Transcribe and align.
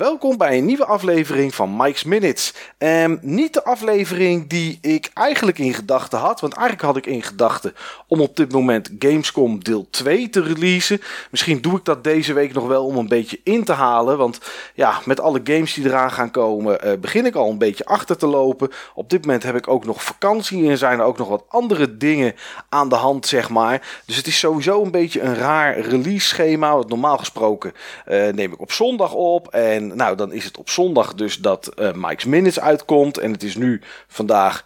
Welkom 0.00 0.36
bij 0.36 0.58
een 0.58 0.64
nieuwe 0.64 0.84
aflevering 0.84 1.54
van 1.54 1.76
Mike's 1.76 2.04
Minutes. 2.04 2.54
Um, 2.78 3.18
niet 3.22 3.54
de 3.54 3.64
aflevering 3.64 4.48
die 4.48 4.78
ik 4.80 5.10
eigenlijk 5.14 5.58
in 5.58 5.74
gedachten 5.74 6.18
had. 6.18 6.40
Want 6.40 6.52
eigenlijk 6.52 6.86
had 6.86 6.96
ik 6.96 7.06
in 7.06 7.22
gedachten 7.22 7.74
om 8.06 8.20
op 8.20 8.36
dit 8.36 8.52
moment 8.52 8.90
Gamescom 8.98 9.64
deel 9.64 9.86
2 9.90 10.28
te 10.28 10.42
releasen. 10.42 11.00
Misschien 11.30 11.60
doe 11.60 11.76
ik 11.76 11.84
dat 11.84 12.04
deze 12.04 12.32
week 12.32 12.52
nog 12.52 12.66
wel 12.66 12.84
om 12.84 12.96
een 12.96 13.08
beetje 13.08 13.40
in 13.44 13.64
te 13.64 13.72
halen. 13.72 14.18
Want 14.18 14.38
ja, 14.74 15.00
met 15.04 15.20
alle 15.20 15.40
games 15.44 15.74
die 15.74 15.84
eraan 15.84 16.10
gaan 16.10 16.30
komen, 16.30 16.86
uh, 16.86 16.92
begin 17.00 17.26
ik 17.26 17.34
al 17.34 17.50
een 17.50 17.58
beetje 17.58 17.84
achter 17.84 18.16
te 18.16 18.26
lopen. 18.26 18.70
Op 18.94 19.10
dit 19.10 19.26
moment 19.26 19.42
heb 19.42 19.56
ik 19.56 19.68
ook 19.68 19.84
nog 19.84 20.04
vakantie 20.04 20.70
en 20.70 20.78
zijn 20.78 20.98
er 20.98 21.04
ook 21.04 21.18
nog 21.18 21.28
wat 21.28 21.44
andere 21.48 21.96
dingen 21.96 22.34
aan 22.68 22.88
de 22.88 22.94
hand, 22.94 23.26
zeg 23.26 23.48
maar. 23.48 24.02
Dus 24.06 24.16
het 24.16 24.26
is 24.26 24.38
sowieso 24.38 24.82
een 24.82 24.90
beetje 24.90 25.20
een 25.20 25.34
raar 25.34 25.80
release 25.80 26.26
schema. 26.26 26.74
Want 26.74 26.88
normaal 26.88 27.18
gesproken 27.18 27.72
uh, 28.08 28.28
neem 28.28 28.52
ik 28.52 28.60
op 28.60 28.72
zondag 28.72 29.12
op. 29.12 29.48
En 29.48 29.89
nou, 29.96 30.16
dan 30.16 30.32
is 30.32 30.44
het 30.44 30.58
op 30.58 30.70
zondag 30.70 31.14
dus 31.14 31.36
dat 31.38 31.72
uh, 31.78 31.92
Mike's 31.92 32.24
Minutes 32.24 32.60
uitkomt. 32.60 33.18
En 33.18 33.32
het 33.32 33.42
is 33.42 33.56
nu 33.56 33.80
vandaag, 34.08 34.64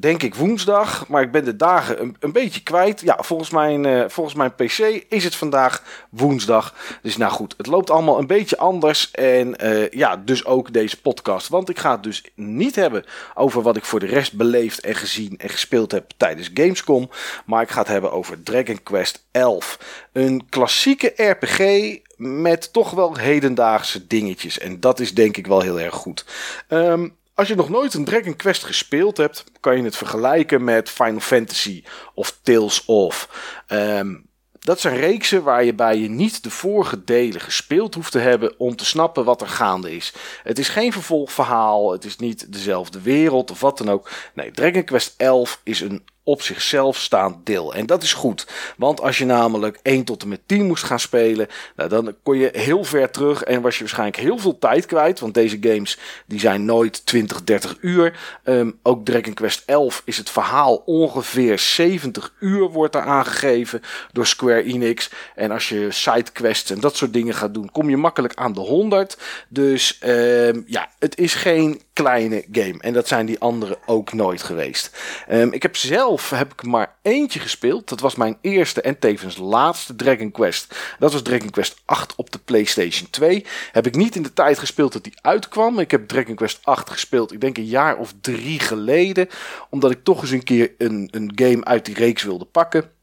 denk 0.00 0.22
ik, 0.22 0.34
woensdag. 0.34 1.08
Maar 1.08 1.22
ik 1.22 1.30
ben 1.30 1.44
de 1.44 1.56
dagen 1.56 2.16
een, 2.20 2.32
beetje 2.32 2.62
kwijt. 2.62 3.00
Ja, 3.00 3.18
volgens 3.20 3.50
mijn, 3.50 3.86
uh, 3.86 4.04
volgens 4.08 4.36
mijn 4.36 4.54
PC 4.54 5.04
is 5.08 5.24
het 5.24 5.36
vandaag 5.36 5.82
woensdag. 6.10 6.74
Dus 7.02 7.16
nou 7.16 7.32
goed, 7.32 7.54
het 7.56 7.66
loopt 7.66 7.90
allemaal 7.90 8.18
een 8.18 8.26
beetje 8.26 8.58
anders. 8.58 9.10
En 9.10 9.54
uh, 9.64 9.88
ja, 9.88 10.16
dus 10.16 10.44
ook 10.44 10.72
deze 10.72 11.00
podcast. 11.00 11.48
Want 11.48 11.68
ik 11.68 11.78
ga 11.78 11.90
het 11.90 12.02
dus 12.02 12.24
niet 12.34 12.74
hebben 12.74 13.04
over 13.34 13.62
wat 13.62 13.76
ik 13.76 13.84
voor 13.84 14.00
de 14.00 14.06
rest 14.06 14.32
beleefd 14.36 14.80
en 14.80 14.94
gezien 14.94 15.34
en 15.38 15.48
gespeeld 15.48 15.92
heb 15.92 16.10
tijdens 16.16 16.50
Gamescom. 16.54 17.10
Maar 17.44 17.62
ik 17.62 17.70
ga 17.70 17.78
het 17.78 17.88
hebben 17.88 18.12
over 18.12 18.42
Dragon 18.42 18.82
Quest 18.82 19.24
11. 19.30 19.78
Een 20.12 20.46
klassieke 20.48 21.12
RPG 21.16 21.60
met 22.16 22.72
toch 22.72 22.90
wel 22.90 23.16
hedendaagse 23.16 24.06
dingetjes. 24.06 24.58
En 24.58 24.80
dat 24.80 25.00
is 25.00 25.14
denk 25.14 25.36
ik 25.36 25.46
wel 25.46 25.60
heel 25.60 25.80
erg 25.80 25.94
goed. 25.94 26.24
Um, 26.68 27.16
als 27.36 27.48
je 27.48 27.54
nog 27.54 27.68
nooit 27.68 27.94
een 27.94 28.04
Dragon 28.04 28.36
Quest 28.36 28.64
gespeeld 28.64 29.16
hebt, 29.16 29.44
kan 29.60 29.76
je 29.76 29.82
het 29.82 29.96
vergelijken 29.96 30.64
met 30.64 30.90
Final 30.90 31.20
Fantasy 31.20 31.84
of 32.14 32.38
Tales 32.42 32.84
of. 32.84 33.28
Um, 33.68 34.26
dat 34.58 34.80
zijn 34.80 34.96
reeksen 34.96 35.42
waar 35.42 35.64
je 35.64 35.74
bij 35.74 35.98
je 35.98 36.08
niet 36.08 36.42
de 36.42 36.50
vorige 36.50 37.04
delen 37.04 37.40
gespeeld 37.40 37.94
hoeft 37.94 38.12
te 38.12 38.18
hebben 38.18 38.54
om 38.58 38.76
te 38.76 38.84
snappen 38.84 39.24
wat 39.24 39.40
er 39.40 39.48
gaande 39.48 39.96
is. 39.96 40.12
Het 40.42 40.58
is 40.58 40.68
geen 40.68 40.92
vervolgverhaal, 40.92 41.92
het 41.92 42.04
is 42.04 42.16
niet 42.16 42.52
dezelfde 42.52 43.00
wereld 43.00 43.50
of 43.50 43.60
wat 43.60 43.78
dan 43.78 43.90
ook. 43.90 44.10
Nee, 44.34 44.50
Dragon 44.50 44.84
Quest 44.84 45.14
11 45.16 45.60
is 45.64 45.80
een 45.80 46.04
op 46.26 46.42
zichzelf 46.42 46.96
staand 46.96 47.46
deel. 47.46 47.74
En 47.74 47.86
dat 47.86 48.02
is 48.02 48.12
goed. 48.12 48.46
Want 48.76 49.00
als 49.00 49.18
je 49.18 49.24
namelijk 49.24 49.78
1 49.82 50.04
tot 50.04 50.22
en 50.22 50.28
met 50.28 50.40
10 50.46 50.66
moest 50.66 50.84
gaan 50.84 51.00
spelen, 51.00 51.46
nou, 51.76 51.88
dan 51.88 52.14
kon 52.22 52.38
je 52.38 52.48
heel 52.52 52.84
ver 52.84 53.10
terug 53.10 53.42
en 53.42 53.60
was 53.60 53.74
je 53.74 53.80
waarschijnlijk 53.80 54.18
heel 54.18 54.38
veel 54.38 54.58
tijd 54.58 54.86
kwijt. 54.86 55.20
Want 55.20 55.34
deze 55.34 55.58
games 55.60 55.98
die 56.26 56.40
zijn 56.40 56.64
nooit 56.64 57.06
20, 57.06 57.44
30 57.44 57.76
uur. 57.80 58.18
Um, 58.44 58.78
ook 58.82 59.04
Dragon 59.04 59.34
Quest 59.34 59.62
11 59.66 60.02
is 60.04 60.16
het 60.16 60.30
verhaal 60.30 60.82
ongeveer 60.86 61.58
70 61.58 62.32
uur 62.40 62.68
wordt 62.68 62.94
er 62.94 63.02
aangegeven 63.02 63.82
door 64.12 64.26
Square 64.26 64.62
Enix. 64.62 65.10
En 65.34 65.50
als 65.50 65.68
je 65.68 65.90
sidequests 65.90 66.70
en 66.70 66.80
dat 66.80 66.96
soort 66.96 67.12
dingen 67.12 67.34
gaat 67.34 67.54
doen, 67.54 67.70
kom 67.70 67.90
je 67.90 67.96
makkelijk 67.96 68.34
aan 68.34 68.52
de 68.52 68.60
100. 68.60 69.18
Dus 69.48 70.00
um, 70.04 70.64
ja, 70.66 70.90
het 70.98 71.18
is 71.18 71.34
geen 71.34 71.80
kleine 72.02 72.44
game. 72.52 72.76
En 72.80 72.92
dat 72.92 73.08
zijn 73.08 73.26
die 73.26 73.38
andere 73.38 73.78
ook 73.86 74.12
nooit 74.12 74.42
geweest. 74.42 74.96
Um, 75.30 75.52
ik 75.52 75.62
heb 75.62 75.76
zelf 75.76 76.30
heb 76.30 76.52
ik 76.52 76.62
maar 76.62 76.94
eentje 77.02 77.40
gespeeld. 77.40 77.88
Dat 77.88 78.00
was 78.00 78.14
mijn 78.14 78.36
eerste 78.40 78.80
en 78.80 78.98
tevens 78.98 79.36
laatste 79.36 79.96
Dragon 79.96 80.30
Quest. 80.30 80.76
Dat 80.98 81.12
was 81.12 81.22
Dragon 81.22 81.50
Quest 81.50 81.76
8 81.84 82.14
op 82.16 82.30
de 82.30 82.38
PlayStation 82.38 83.10
2. 83.10 83.44
Heb 83.72 83.86
ik 83.86 83.96
niet 83.96 84.16
in 84.16 84.22
de 84.22 84.32
tijd 84.32 84.58
gespeeld 84.58 84.92
dat 84.92 85.04
die 85.04 85.18
uitkwam. 85.20 85.78
Ik 85.78 85.90
heb 85.90 86.08
Dragon 86.08 86.34
Quest 86.34 86.58
8 86.62 86.90
gespeeld, 86.90 87.32
ik 87.32 87.40
denk 87.40 87.56
een 87.56 87.64
jaar 87.64 87.96
of 87.96 88.14
drie 88.20 88.60
geleden. 88.60 89.28
Omdat 89.70 89.90
ik 89.90 90.04
toch 90.04 90.20
eens 90.20 90.30
een 90.30 90.44
keer 90.44 90.72
een, 90.78 91.08
een 91.10 91.32
game 91.34 91.64
uit 91.64 91.84
die 91.84 91.94
reeks 91.94 92.22
wilde 92.22 92.44
pakken. 92.44 92.95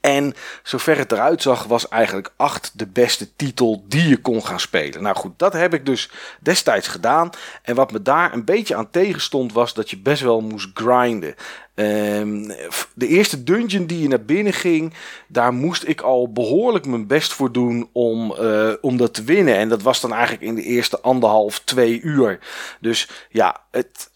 En 0.00 0.34
zover 0.62 0.98
het 0.98 1.12
eruit 1.12 1.42
zag, 1.42 1.64
was 1.64 1.88
eigenlijk 1.88 2.32
8 2.36 2.72
de 2.74 2.86
beste 2.86 3.36
titel 3.36 3.84
die 3.88 4.08
je 4.08 4.16
kon 4.16 4.46
gaan 4.46 4.60
spelen. 4.60 5.02
Nou 5.02 5.16
goed, 5.16 5.38
dat 5.38 5.52
heb 5.52 5.74
ik 5.74 5.86
dus 5.86 6.10
destijds 6.40 6.88
gedaan. 6.88 7.30
En 7.62 7.74
wat 7.74 7.92
me 7.92 8.02
daar 8.02 8.32
een 8.32 8.44
beetje 8.44 8.74
aan 8.74 8.90
tegenstond, 8.90 9.52
was 9.52 9.74
dat 9.74 9.90
je 9.90 9.98
best 9.98 10.22
wel 10.22 10.40
moest 10.40 10.70
grinden. 10.74 11.34
Um, 11.74 12.46
de 12.94 13.06
eerste 13.06 13.44
dungeon 13.44 13.86
die 13.86 14.02
je 14.02 14.08
naar 14.08 14.24
binnen 14.24 14.52
ging, 14.52 14.94
daar 15.28 15.52
moest 15.52 15.88
ik 15.88 16.00
al 16.00 16.32
behoorlijk 16.32 16.86
mijn 16.86 17.06
best 17.06 17.32
voor 17.32 17.52
doen 17.52 17.88
om, 17.92 18.34
uh, 18.40 18.72
om 18.80 18.96
dat 18.96 19.14
te 19.14 19.22
winnen. 19.24 19.56
En 19.56 19.68
dat 19.68 19.82
was 19.82 20.00
dan 20.00 20.12
eigenlijk 20.12 20.42
in 20.42 20.54
de 20.54 20.62
eerste 20.62 21.00
anderhalf, 21.00 21.58
twee 21.58 22.00
uur. 22.00 22.38
Dus 22.80 23.08
ja, 23.28 23.60
het 23.70 24.10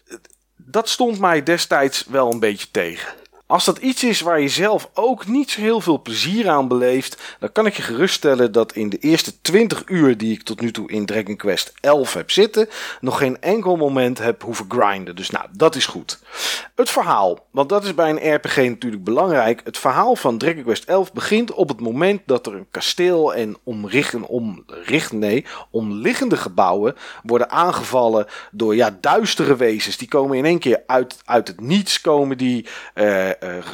dat 0.69 0.89
stond 0.89 1.19
mij 1.19 1.43
destijds 1.43 2.05
wel 2.09 2.31
een 2.31 2.39
beetje 2.39 2.67
tegen. 2.71 3.13
Als 3.47 3.65
dat 3.65 3.77
iets 3.77 4.03
is 4.03 4.21
waar 4.21 4.39
je 4.39 4.47
zelf 4.47 4.89
ook 4.93 5.27
niet 5.27 5.51
zo 5.51 5.61
heel 5.61 5.81
veel 5.81 6.01
plezier 6.01 6.49
aan 6.49 6.67
beleeft, 6.67 7.35
dan 7.39 7.51
kan 7.51 7.65
ik 7.65 7.75
je 7.75 7.81
geruststellen 7.81 8.51
dat 8.51 8.73
in 8.73 8.89
de 8.89 8.97
eerste 8.97 9.41
20 9.41 9.83
uur 9.85 10.17
die 10.17 10.33
ik 10.33 10.43
tot 10.43 10.61
nu 10.61 10.71
toe 10.71 10.89
in 10.91 11.05
Dragon 11.05 11.35
Quest 11.35 11.73
11 11.79 12.13
heb 12.13 12.31
zitten, 12.31 12.69
nog 13.01 13.17
geen 13.17 13.41
enkel 13.41 13.75
moment 13.75 14.17
heb 14.17 14.43
hoeven 14.43 14.65
grinden. 14.69 15.15
Dus 15.15 15.29
nou, 15.29 15.45
dat 15.51 15.75
is 15.75 15.85
goed. 15.85 16.19
Het 16.75 16.89
verhaal, 16.89 17.45
want 17.51 17.69
dat 17.69 17.83
is 17.83 17.95
bij 17.95 18.09
een 18.09 18.35
RPG 18.35 18.55
natuurlijk 18.55 19.03
belangrijk. 19.03 19.61
Het 19.63 19.77
verhaal 19.77 20.15
van 20.15 20.37
Dragon 20.37 20.63
Quest 20.63 20.83
11 20.83 21.13
begint 21.13 21.53
op 21.53 21.67
het 21.67 21.79
moment 21.79 22.21
dat 22.25 22.45
er 22.45 22.53
een 22.53 22.67
kasteel 22.71 23.33
en 23.33 23.57
omrichten, 23.63 24.27
omricht, 24.27 25.11
nee, 25.11 25.45
omliggende 25.71 26.37
gebouwen 26.37 26.95
worden 27.23 27.49
aangevallen 27.49 28.25
door 28.51 28.75
ja, 28.75 28.97
duistere 29.01 29.55
wezens. 29.55 29.97
Die 29.97 30.07
komen 30.07 30.37
in 30.37 30.45
één 30.45 30.59
keer 30.59 30.83
uit, 30.87 31.17
uit 31.25 31.47
het 31.47 31.61
niets, 31.61 32.01
komen 32.01 32.37
die. 32.37 32.65
Uh, 32.95 33.35
uh, 33.43 33.65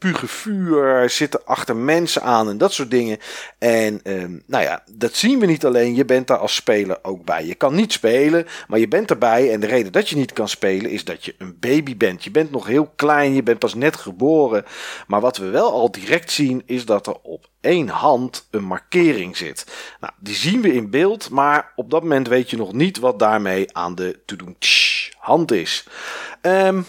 spugen 0.00 0.28
vuur, 0.28 1.10
zitten 1.10 1.44
achter 1.44 1.76
mensen 1.76 2.22
aan 2.22 2.48
en 2.48 2.58
dat 2.58 2.72
soort 2.72 2.90
dingen. 2.90 3.18
En 3.58 4.00
uh, 4.04 4.24
nou 4.46 4.64
ja, 4.64 4.82
dat 4.92 5.14
zien 5.14 5.38
we 5.38 5.46
niet 5.46 5.64
alleen, 5.64 5.94
je 5.94 6.04
bent 6.04 6.26
daar 6.26 6.38
als 6.38 6.54
speler 6.54 6.98
ook 7.02 7.24
bij. 7.24 7.46
Je 7.46 7.54
kan 7.54 7.74
niet 7.74 7.92
spelen, 7.92 8.46
maar 8.68 8.78
je 8.78 8.88
bent 8.88 9.10
erbij. 9.10 9.52
En 9.52 9.60
de 9.60 9.66
reden 9.66 9.92
dat 9.92 10.08
je 10.08 10.16
niet 10.16 10.32
kan 10.32 10.48
spelen 10.48 10.90
is 10.90 11.04
dat 11.04 11.24
je 11.24 11.34
een 11.38 11.56
baby 11.60 11.96
bent. 11.96 12.24
Je 12.24 12.30
bent 12.30 12.50
nog 12.50 12.66
heel 12.66 12.92
klein, 12.96 13.34
je 13.34 13.42
bent 13.42 13.58
pas 13.58 13.74
net 13.74 13.96
geboren. 13.96 14.64
Maar 15.06 15.20
wat 15.20 15.36
we 15.36 15.46
wel 15.46 15.72
al 15.72 15.90
direct 15.90 16.30
zien 16.30 16.62
is 16.66 16.84
dat 16.84 17.06
er 17.06 17.16
op 17.22 17.48
één 17.60 17.88
hand 17.88 18.46
een 18.50 18.64
markering 18.64 19.36
zit. 19.36 19.66
Nou, 20.00 20.12
die 20.18 20.34
zien 20.34 20.60
we 20.60 20.72
in 20.72 20.90
beeld, 20.90 21.30
maar 21.30 21.72
op 21.76 21.90
dat 21.90 22.02
moment 22.02 22.28
weet 22.28 22.50
je 22.50 22.56
nog 22.56 22.72
niet 22.72 22.98
wat 22.98 23.18
daarmee 23.18 23.76
aan 23.76 23.94
de 23.94 24.18
to 24.26 24.36
doen 24.36 24.56
hand 25.18 25.52
is. 25.52 25.86
Um, 26.42 26.86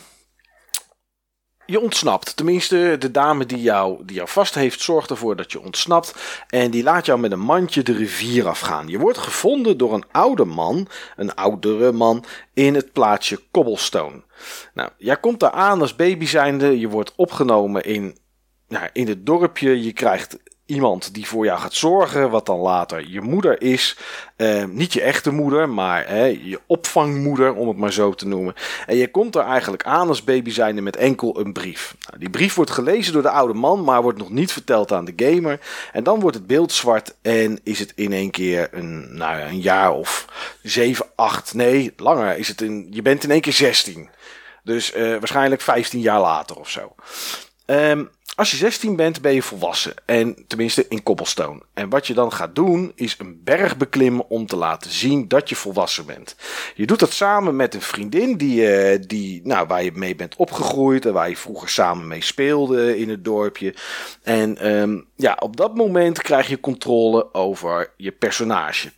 je 1.71 1.79
ontsnapt. 1.79 2.35
Tenminste, 2.35 2.95
de 2.99 3.11
dame 3.11 3.45
die 3.45 3.61
jou, 3.61 4.05
die 4.05 4.15
jou 4.15 4.27
vast 4.27 4.55
heeft, 4.55 4.81
zorgt 4.81 5.09
ervoor 5.09 5.35
dat 5.35 5.51
je 5.51 5.61
ontsnapt. 5.61 6.15
En 6.47 6.71
die 6.71 6.83
laat 6.83 7.05
jou 7.05 7.19
met 7.19 7.31
een 7.31 7.39
mandje 7.39 7.83
de 7.83 7.93
rivier 7.93 8.47
afgaan. 8.47 8.87
Je 8.87 8.99
wordt 8.99 9.17
gevonden 9.17 9.77
door 9.77 9.93
een 9.93 10.05
oude 10.11 10.45
man, 10.45 10.87
een 11.15 11.35
oudere 11.35 11.91
man, 11.91 12.25
in 12.53 12.75
het 12.75 12.91
plaatsje 12.91 13.39
Cobblestone. 13.51 14.23
Nou, 14.73 14.89
jij 14.97 15.17
komt 15.17 15.39
daar 15.39 15.51
aan 15.51 15.81
als 15.81 15.95
baby 15.95 16.25
zijnde. 16.25 16.79
Je 16.79 16.87
wordt 16.87 17.13
opgenomen 17.15 17.83
in, 17.83 18.17
nou, 18.67 18.89
in 18.93 19.07
het 19.07 19.25
dorpje. 19.25 19.83
Je 19.83 19.93
krijgt 19.93 20.37
iemand 20.71 21.13
die 21.13 21.27
voor 21.27 21.45
jou 21.45 21.59
gaat 21.59 21.73
zorgen, 21.73 22.29
wat 22.29 22.45
dan 22.45 22.59
later 22.59 23.09
je 23.09 23.21
moeder 23.21 23.61
is. 23.61 23.97
Uh, 24.37 24.63
niet 24.65 24.93
je 24.93 25.01
echte 25.01 25.31
moeder, 25.31 25.69
maar 25.69 26.15
je 26.27 26.59
opvangmoeder, 26.65 27.53
om 27.53 27.67
het 27.67 27.77
maar 27.77 27.93
zo 27.93 28.13
te 28.13 28.27
noemen. 28.27 28.53
En 28.85 28.95
je 28.95 29.11
komt 29.11 29.35
er 29.35 29.43
eigenlijk 29.43 29.83
aan 29.83 30.07
als 30.07 30.23
baby 30.23 30.49
zijnde 30.49 30.81
met 30.81 30.95
enkel 30.95 31.39
een 31.39 31.53
brief. 31.53 31.95
Nou, 32.07 32.19
die 32.19 32.29
brief 32.29 32.55
wordt 32.55 32.71
gelezen 32.71 33.13
door 33.13 33.21
de 33.21 33.29
oude 33.29 33.53
man, 33.53 33.83
maar 33.83 34.01
wordt 34.01 34.17
nog 34.17 34.29
niet 34.29 34.51
verteld 34.51 34.91
aan 34.91 35.05
de 35.05 35.13
gamer. 35.15 35.59
En 35.91 36.03
dan 36.03 36.19
wordt 36.19 36.37
het 36.37 36.47
beeld 36.47 36.71
zwart 36.71 37.15
en 37.21 37.59
is 37.63 37.79
het 37.79 37.91
in 37.95 38.13
één 38.13 38.31
keer 38.31 38.69
een, 38.71 39.17
nou, 39.17 39.39
een 39.41 39.61
jaar 39.61 39.93
of 39.93 40.25
7, 40.63 41.05
8, 41.15 41.53
nee, 41.53 41.93
langer. 41.97 42.37
Is 42.37 42.47
het 42.47 42.61
in, 42.61 42.87
je 42.89 43.01
bent 43.01 43.23
in 43.23 43.31
één 43.31 43.41
keer 43.41 43.53
16. 43.53 44.09
Dus 44.63 44.95
uh, 44.95 45.09
waarschijnlijk 45.09 45.61
15 45.61 45.99
jaar 45.99 46.19
later 46.19 46.55
of 46.55 46.69
zo. 46.69 46.95
Um, 47.65 48.09
als 48.41 48.51
je 48.51 48.57
16 48.57 48.95
bent, 48.95 49.21
ben 49.21 49.33
je 49.33 49.41
volwassen. 49.41 49.93
En 50.05 50.35
tenminste 50.47 50.85
in 50.87 51.03
Cobblestone. 51.03 51.61
En 51.73 51.89
wat 51.89 52.07
je 52.07 52.13
dan 52.13 52.31
gaat 52.31 52.55
doen, 52.55 52.91
is 52.95 53.15
een 53.17 53.41
berg 53.43 53.77
beklimmen 53.77 54.29
om 54.29 54.45
te 54.45 54.55
laten 54.55 54.91
zien 54.91 55.27
dat 55.27 55.49
je 55.49 55.55
volwassen 55.55 56.05
bent. 56.05 56.35
Je 56.75 56.85
doet 56.85 56.99
dat 56.99 57.11
samen 57.11 57.55
met 57.55 57.73
een 57.73 57.81
vriendin 57.81 58.37
die, 58.37 58.91
uh, 58.93 58.99
die, 59.07 59.41
nou, 59.43 59.67
waar 59.67 59.83
je 59.83 59.91
mee 59.93 60.15
bent 60.15 60.35
opgegroeid. 60.35 61.05
En 61.05 61.13
waar 61.13 61.29
je 61.29 61.37
vroeger 61.37 61.69
samen 61.69 62.07
mee 62.07 62.23
speelde 62.23 62.97
in 62.97 63.09
het 63.09 63.23
dorpje. 63.23 63.75
En 64.23 64.71
um, 64.71 65.07
ja, 65.15 65.37
op 65.39 65.57
dat 65.57 65.75
moment 65.75 66.21
krijg 66.21 66.47
je 66.47 66.59
controle 66.59 67.33
over 67.33 67.93
je 67.97 68.11
personage. 68.11 68.91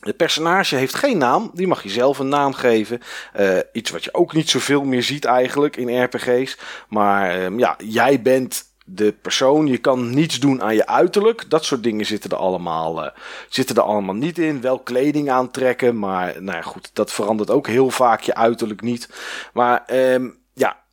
Het 0.00 0.16
personage 0.16 0.76
heeft 0.76 0.94
geen 0.94 1.18
naam, 1.18 1.50
die 1.54 1.66
mag 1.66 1.82
je 1.82 1.88
zelf 1.88 2.18
een 2.18 2.28
naam 2.28 2.52
geven. 2.52 3.00
Uh, 3.40 3.58
iets 3.72 3.90
wat 3.90 4.04
je 4.04 4.14
ook 4.14 4.32
niet 4.32 4.50
zoveel 4.50 4.84
meer 4.84 5.02
ziet 5.02 5.24
eigenlijk 5.24 5.76
in 5.76 6.02
RPG's. 6.02 6.58
Maar 6.88 7.38
uh, 7.38 7.58
ja, 7.58 7.76
jij 7.78 8.22
bent 8.22 8.66
de 8.84 9.14
persoon. 9.22 9.66
Je 9.66 9.78
kan 9.78 10.10
niets 10.10 10.40
doen 10.40 10.62
aan 10.62 10.74
je 10.74 10.86
uiterlijk. 10.86 11.50
Dat 11.50 11.64
soort 11.64 11.82
dingen 11.82 12.06
zitten 12.06 12.30
er 12.30 12.36
allemaal, 12.36 13.04
uh, 13.04 13.10
zitten 13.48 13.76
er 13.76 13.82
allemaal 13.82 14.14
niet 14.14 14.38
in. 14.38 14.60
Wel 14.60 14.78
kleding 14.78 15.30
aantrekken, 15.30 15.98
maar 15.98 16.42
nou 16.42 16.56
ja, 16.56 16.62
goed, 16.62 16.90
dat 16.92 17.12
verandert 17.12 17.50
ook 17.50 17.66
heel 17.66 17.90
vaak 17.90 18.20
je 18.20 18.34
uiterlijk 18.34 18.80
niet. 18.80 19.08
Maar 19.52 19.84
um, 19.92 20.37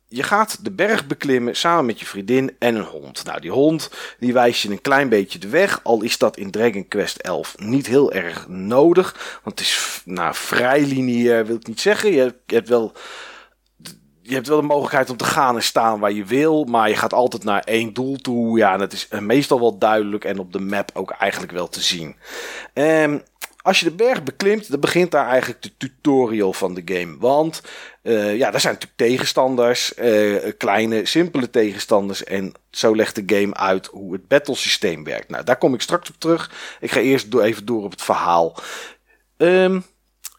je 0.08 0.22
gaat 0.22 0.64
de 0.64 0.70
berg 0.70 1.06
beklimmen 1.06 1.56
samen 1.56 1.86
met 1.86 2.00
je 2.00 2.06
vriendin 2.06 2.56
en 2.58 2.74
een 2.74 2.84
hond. 2.84 3.24
Nou, 3.24 3.40
die 3.40 3.50
hond 3.50 3.90
die 4.18 4.32
wijst 4.32 4.62
je 4.62 4.70
een 4.70 4.80
klein 4.80 5.08
beetje 5.08 5.38
de 5.38 5.48
weg. 5.48 5.80
Al 5.82 6.02
is 6.02 6.18
dat 6.18 6.36
in 6.36 6.50
Dragon 6.50 6.88
Quest 6.88 7.16
11 7.16 7.54
niet 7.58 7.86
heel 7.86 8.12
erg 8.12 8.48
nodig. 8.48 9.40
Want 9.44 9.58
het 9.58 9.68
is 9.68 10.02
nou, 10.04 10.34
vrij 10.34 10.80
lineair, 10.80 11.46
wil 11.46 11.56
ik 11.56 11.66
niet 11.66 11.80
zeggen. 11.80 12.12
Je 12.12 12.34
hebt, 12.46 12.68
wel 12.68 12.92
je 14.22 14.34
hebt 14.34 14.46
wel 14.46 14.60
de 14.60 14.66
mogelijkheid 14.66 15.10
om 15.10 15.16
te 15.16 15.24
gaan 15.24 15.56
en 15.56 15.62
staan 15.62 15.98
waar 15.98 16.12
je 16.12 16.24
wil, 16.24 16.64
maar 16.64 16.88
je 16.88 16.96
gaat 16.96 17.12
altijd 17.12 17.44
naar 17.44 17.62
één 17.62 17.92
doel 17.92 18.16
toe. 18.16 18.58
Ja, 18.58 18.72
en 18.72 18.78
dat 18.78 18.92
is 18.92 19.08
meestal 19.20 19.60
wel 19.60 19.78
duidelijk 19.78 20.24
en 20.24 20.38
op 20.38 20.52
de 20.52 20.60
map 20.60 20.90
ook 20.94 21.10
eigenlijk 21.10 21.52
wel 21.52 21.68
te 21.68 21.80
zien. 21.80 22.16
Um, 22.74 23.22
als 23.66 23.80
je 23.80 23.84
de 23.84 23.94
berg 23.94 24.22
beklimt, 24.22 24.70
dan 24.70 24.80
begint 24.80 25.10
daar 25.10 25.28
eigenlijk 25.28 25.62
de 25.62 25.76
tutorial 25.76 26.52
van 26.52 26.74
de 26.74 26.82
game. 26.84 27.16
Want 27.18 27.62
uh, 28.02 28.36
ja, 28.36 28.50
daar 28.50 28.60
zijn 28.60 28.72
natuurlijk 28.72 29.00
tegenstanders, 29.00 29.92
uh, 29.98 30.52
kleine, 30.58 31.06
simpele 31.06 31.50
tegenstanders. 31.50 32.24
En 32.24 32.52
zo 32.70 32.96
legt 32.96 33.14
de 33.14 33.36
game 33.36 33.54
uit 33.54 33.86
hoe 33.86 34.12
het 34.12 34.28
battlesysteem 34.28 35.04
werkt. 35.04 35.28
Nou, 35.28 35.44
daar 35.44 35.58
kom 35.58 35.74
ik 35.74 35.80
straks 35.80 36.08
op 36.08 36.14
terug. 36.18 36.50
Ik 36.80 36.90
ga 36.90 37.00
eerst 37.00 37.30
door, 37.30 37.42
even 37.42 37.66
door 37.66 37.84
op 37.84 37.90
het 37.90 38.02
verhaal. 38.02 38.56
Um, 39.36 39.84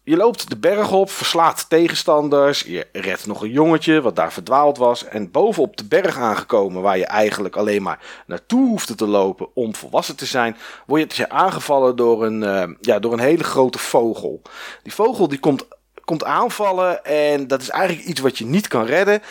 je 0.07 0.17
loopt 0.17 0.49
de 0.49 0.57
berg 0.57 0.91
op, 0.91 1.09
verslaat 1.11 1.69
tegenstanders. 1.69 2.61
Je 2.61 2.87
redt 2.91 3.25
nog 3.25 3.41
een 3.41 3.51
jongetje 3.51 4.01
wat 4.01 4.15
daar 4.15 4.33
verdwaald 4.33 4.77
was. 4.77 5.05
En 5.05 5.31
bovenop 5.31 5.77
de 5.77 5.85
berg 5.85 6.17
aangekomen, 6.17 6.81
waar 6.81 6.97
je 6.97 7.05
eigenlijk 7.05 7.55
alleen 7.55 7.81
maar 7.81 7.99
naartoe 8.25 8.67
hoefde 8.67 8.95
te 8.95 9.07
lopen 9.07 9.47
om 9.53 9.75
volwassen 9.75 10.15
te 10.15 10.25
zijn, 10.25 10.57
word 10.85 11.15
je 11.15 11.29
aangevallen 11.29 11.95
door 11.95 12.25
een, 12.25 12.41
uh, 12.41 12.63
ja, 12.81 12.99
door 12.99 13.13
een 13.13 13.19
hele 13.19 13.43
grote 13.43 13.77
vogel. 13.77 14.41
Die 14.83 14.93
vogel 14.93 15.27
die 15.27 15.39
komt, 15.39 15.65
komt 16.05 16.23
aanvallen 16.23 17.05
en 17.05 17.47
dat 17.47 17.61
is 17.61 17.69
eigenlijk 17.69 18.07
iets 18.07 18.21
wat 18.21 18.37
je 18.37 18.45
niet 18.45 18.67
kan 18.67 18.85
redden. 18.85 19.21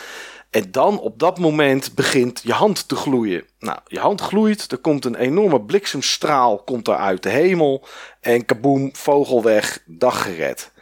En 0.57 0.71
dan 0.71 1.01
op 1.01 1.19
dat 1.19 1.39
moment 1.39 1.95
begint 1.95 2.41
je 2.45 2.53
hand 2.53 2.89
te 2.89 2.97
gloeien. 2.97 3.45
Nou, 3.59 3.79
je 3.87 3.99
hand 3.99 4.21
gloeit, 4.21 4.73
er 4.73 4.79
komt 4.79 5.05
een 5.05 5.15
enorme 5.15 5.61
bliksemstraal 5.61 6.59
komt 6.59 6.85
daar 6.85 6.97
uit 6.97 7.23
de 7.23 7.29
hemel. 7.29 7.87
En 8.21 8.45
kaboom, 8.45 8.91
vogel 8.93 9.43
weg, 9.43 9.83
dag 9.87 10.23
gered. 10.23 10.73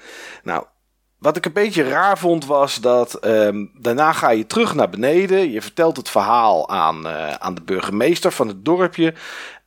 Nou, 0.43 0.65
wat 1.19 1.37
ik 1.37 1.44
een 1.44 1.53
beetje 1.53 1.88
raar 1.88 2.19
vond 2.19 2.47
was 2.47 2.81
dat 2.81 3.26
um, 3.26 3.71
daarna 3.79 4.12
ga 4.12 4.31
je 4.31 4.47
terug 4.47 4.75
naar 4.75 4.91
beneden. 4.91 5.50
Je 5.50 5.62
vertelt 5.62 5.97
het 5.97 6.09
verhaal 6.09 6.69
aan, 6.69 7.06
uh, 7.06 7.31
aan 7.31 7.55
de 7.55 7.62
burgemeester 7.62 8.32
van 8.32 8.49
het 8.49 8.65
dorpje. 8.65 9.15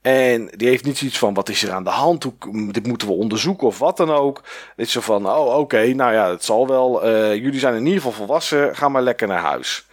En 0.07 0.50
die 0.56 0.68
heeft 0.68 0.86
niet 0.86 0.98
zoiets 0.98 1.18
van: 1.18 1.33
wat 1.33 1.50
is 1.50 1.63
er 1.63 1.71
aan 1.71 1.83
de 1.83 1.89
hand? 1.89 2.25
Dit 2.71 2.88
moeten 2.88 3.07
we 3.07 3.13
onderzoeken 3.13 3.68
of 3.68 3.80
wat 3.80 3.98
dan 3.98 4.12
ook. 4.12 4.44
Het 4.75 4.86
is 4.86 4.92
zo 4.92 5.01
van: 5.01 5.27
oh, 5.27 5.57
oké, 5.57 5.94
nou 5.94 6.13
ja, 6.13 6.30
het 6.30 6.44
zal 6.44 6.68
wel. 6.68 7.07
Uh, 7.07 7.36
jullie 7.36 7.59
zijn 7.59 7.75
in 7.75 7.86
ieder 7.86 8.01
geval 8.01 8.12
volwassen. 8.12 8.75
Ga 8.75 8.89
maar 8.89 9.01
lekker 9.01 9.27
naar 9.27 9.42
huis. 9.42 9.88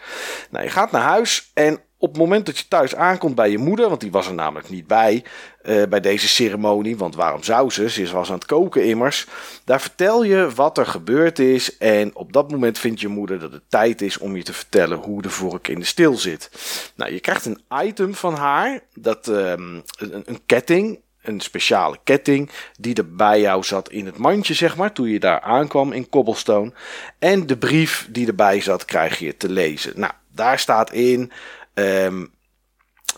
Nou, 0.50 0.64
je 0.64 0.70
gaat 0.70 0.90
naar 0.90 1.02
huis 1.02 1.50
en 1.54 1.80
op 2.04 2.10
het 2.10 2.18
moment 2.18 2.46
dat 2.46 2.58
je 2.58 2.68
thuis 2.68 2.94
aankomt 2.94 3.34
bij 3.34 3.50
je 3.50 3.58
moeder, 3.58 3.88
want 3.88 4.00
die 4.00 4.10
was 4.10 4.26
er 4.26 4.34
namelijk 4.34 4.70
niet 4.70 4.86
bij, 4.86 5.24
uh, 5.62 5.82
bij 5.88 6.00
deze 6.00 6.28
ceremonie, 6.28 6.96
want 6.96 7.14
waarom 7.14 7.42
zou 7.42 7.70
ze? 7.70 7.90
Ze 7.90 8.12
was 8.12 8.28
aan 8.28 8.34
het 8.34 8.46
koken 8.46 8.84
immers. 8.84 9.26
Daar 9.64 9.80
vertel 9.80 10.24
je 10.24 10.50
wat 10.54 10.78
er 10.78 10.86
gebeurd 10.86 11.38
is 11.38 11.78
en 11.78 12.16
op 12.16 12.32
dat 12.32 12.50
moment 12.50 12.78
vindt 12.78 13.00
je 13.00 13.08
moeder 13.08 13.38
dat 13.38 13.52
het 13.52 13.62
tijd 13.68 14.02
is 14.02 14.18
om 14.18 14.36
je 14.36 14.42
te 14.42 14.52
vertellen 14.52 14.98
hoe 14.98 15.22
de 15.22 15.30
vork 15.30 15.68
in 15.68 15.78
de 15.78 15.84
stil 15.84 16.14
zit. 16.14 16.50
Nou, 16.96 17.12
je 17.12 17.20
krijgt 17.20 17.44
een 17.44 17.62
item 17.82 18.14
van 18.14 18.34
haar, 18.34 18.80
dat, 18.94 19.26
um, 19.26 19.82
een, 19.98 20.22
een 20.26 20.40
ketting, 20.46 21.00
een 21.22 21.40
speciale 21.40 21.98
ketting 22.04 22.50
die 22.78 22.94
er 22.94 23.14
bij 23.14 23.40
jou 23.40 23.62
zat 23.62 23.90
in 23.90 24.06
het 24.06 24.18
mandje, 24.18 24.54
zeg 24.54 24.76
maar, 24.76 24.92
toen 24.92 25.08
je 25.08 25.20
daar 25.20 25.40
aankwam 25.40 25.92
in 25.92 26.08
Cobblestone. 26.08 26.72
En 27.18 27.46
de 27.46 27.56
brief 27.56 28.08
die 28.10 28.26
erbij 28.26 28.60
zat, 28.60 28.84
krijg 28.84 29.18
je 29.18 29.36
te 29.36 29.48
lezen. 29.48 29.92
Nou, 29.96 30.12
daar 30.34 30.58
staat 30.58 30.92
in 30.92 31.32
um, 31.74 32.32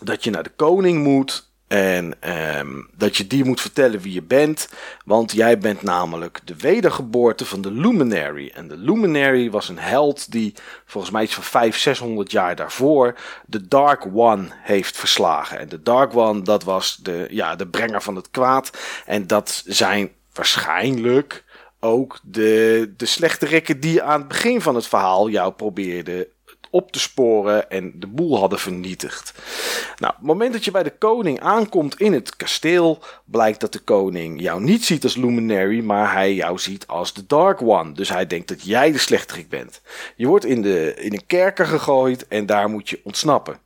dat 0.01 0.23
je 0.23 0.29
naar 0.29 0.43
de 0.43 0.53
koning 0.55 1.03
moet. 1.03 1.45
En 1.67 2.13
um, 2.57 2.89
dat 2.97 3.17
je 3.17 3.27
die 3.27 3.43
moet 3.43 3.61
vertellen 3.61 3.99
wie 3.99 4.13
je 4.13 4.21
bent. 4.21 4.69
Want 5.05 5.31
jij 5.31 5.57
bent 5.57 5.81
namelijk 5.81 6.41
de 6.43 6.55
wedergeboorte 6.55 7.45
van 7.45 7.61
de 7.61 7.71
Luminary. 7.71 8.51
En 8.53 8.67
de 8.67 8.77
Luminary 8.77 9.51
was 9.51 9.69
een 9.69 9.79
held 9.79 10.31
die 10.31 10.53
volgens 10.85 11.13
mij 11.13 11.23
iets 11.23 11.33
van 11.33 11.43
500, 11.43 11.81
600 11.81 12.31
jaar 12.31 12.55
daarvoor 12.55 13.15
de 13.45 13.67
Dark 13.67 14.05
One 14.13 14.47
heeft 14.51 14.97
verslagen. 14.97 15.59
En 15.59 15.69
de 15.69 15.81
Dark 15.81 16.15
One, 16.15 16.41
dat 16.41 16.63
was 16.63 16.95
de, 16.95 17.27
ja, 17.29 17.55
de 17.55 17.67
brenger 17.67 18.01
van 18.01 18.15
het 18.15 18.29
kwaad. 18.31 18.77
En 19.05 19.27
dat 19.27 19.63
zijn 19.65 20.11
waarschijnlijk 20.33 21.43
ook 21.79 22.19
de, 22.23 22.93
de 22.97 23.05
slechterikken 23.05 23.79
die 23.79 24.01
aan 24.01 24.19
het 24.19 24.27
begin 24.27 24.61
van 24.61 24.75
het 24.75 24.87
verhaal 24.87 25.29
jou 25.29 25.53
probeerden 25.53 26.27
op 26.69 26.91
te 26.91 26.99
sporen 26.99 27.69
en 27.69 27.93
de 27.95 28.07
boel 28.07 28.39
hadden 28.39 28.59
vernietigd. 28.59 29.33
Nou, 29.97 30.13
op 30.13 30.19
het 30.19 30.27
moment 30.27 30.53
dat 30.53 30.65
je 30.65 30.71
bij 30.71 30.83
de 30.83 30.97
koning 30.97 31.39
aankomt 31.39 31.99
in 31.99 32.13
het 32.13 32.35
kasteel, 32.35 32.99
blijkt 33.25 33.59
dat 33.59 33.73
de 33.73 33.79
koning 33.79 34.41
jou 34.41 34.61
niet 34.61 34.85
ziet 34.85 35.03
als 35.03 35.15
Luminary, 35.15 35.83
maar 35.83 36.13
hij 36.13 36.33
jou 36.33 36.59
ziet 36.59 36.87
als 36.87 37.13
de 37.13 37.25
Dark 37.27 37.61
One. 37.61 37.91
Dus 37.91 38.09
hij 38.09 38.27
denkt 38.27 38.47
dat 38.47 38.63
jij 38.63 38.91
de 38.91 38.97
slechterik 38.97 39.49
bent. 39.49 39.81
Je 40.15 40.27
wordt 40.27 40.45
in, 40.45 40.61
de, 40.61 40.93
in 40.95 41.13
een 41.13 41.25
kerker 41.25 41.65
gegooid 41.65 42.27
en 42.27 42.45
daar 42.45 42.69
moet 42.69 42.89
je 42.89 42.99
ontsnappen. 43.03 43.59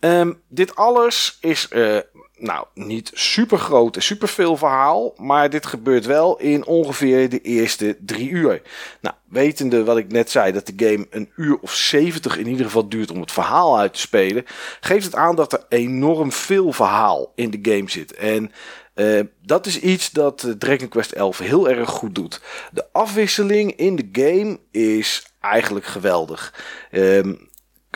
Um, 0.00 0.40
dit 0.48 0.76
alles 0.76 1.38
is 1.40 1.68
uh, 1.70 1.98
nou, 2.36 2.66
niet 2.74 3.10
super 3.14 3.58
groot 3.58 3.96
en 3.96 4.02
super 4.02 4.28
veel 4.28 4.56
verhaal, 4.56 5.14
maar 5.16 5.50
dit 5.50 5.66
gebeurt 5.66 6.06
wel 6.06 6.38
in 6.38 6.66
ongeveer 6.66 7.28
de 7.28 7.40
eerste 7.40 7.96
drie 8.00 8.28
uur. 8.28 8.62
Nou, 9.00 9.14
wetende 9.28 9.84
wat 9.84 9.96
ik 9.96 10.12
net 10.12 10.30
zei, 10.30 10.52
dat 10.52 10.66
de 10.66 10.86
game 10.86 11.06
een 11.10 11.30
uur 11.36 11.58
of 11.60 11.74
70 11.74 12.38
in 12.38 12.46
ieder 12.46 12.64
geval 12.64 12.88
duurt 12.88 13.10
om 13.10 13.20
het 13.20 13.32
verhaal 13.32 13.78
uit 13.78 13.92
te 13.92 14.00
spelen, 14.00 14.44
geeft 14.80 15.04
het 15.04 15.14
aan 15.14 15.36
dat 15.36 15.52
er 15.52 15.64
enorm 15.68 16.32
veel 16.32 16.72
verhaal 16.72 17.32
in 17.34 17.50
de 17.50 17.70
game 17.72 17.90
zit. 17.90 18.14
En 18.14 18.52
uh, 18.94 19.20
dat 19.42 19.66
is 19.66 19.80
iets 19.80 20.10
dat 20.10 20.54
Dragon 20.58 20.88
Quest 20.88 21.12
11 21.12 21.38
heel 21.38 21.68
erg 21.68 21.88
goed 21.88 22.14
doet. 22.14 22.40
De 22.72 22.84
afwisseling 22.92 23.76
in 23.76 23.96
de 23.96 24.08
game 24.12 24.58
is 24.70 25.26
eigenlijk 25.40 25.86
geweldig. 25.86 26.54
Um, 26.92 27.48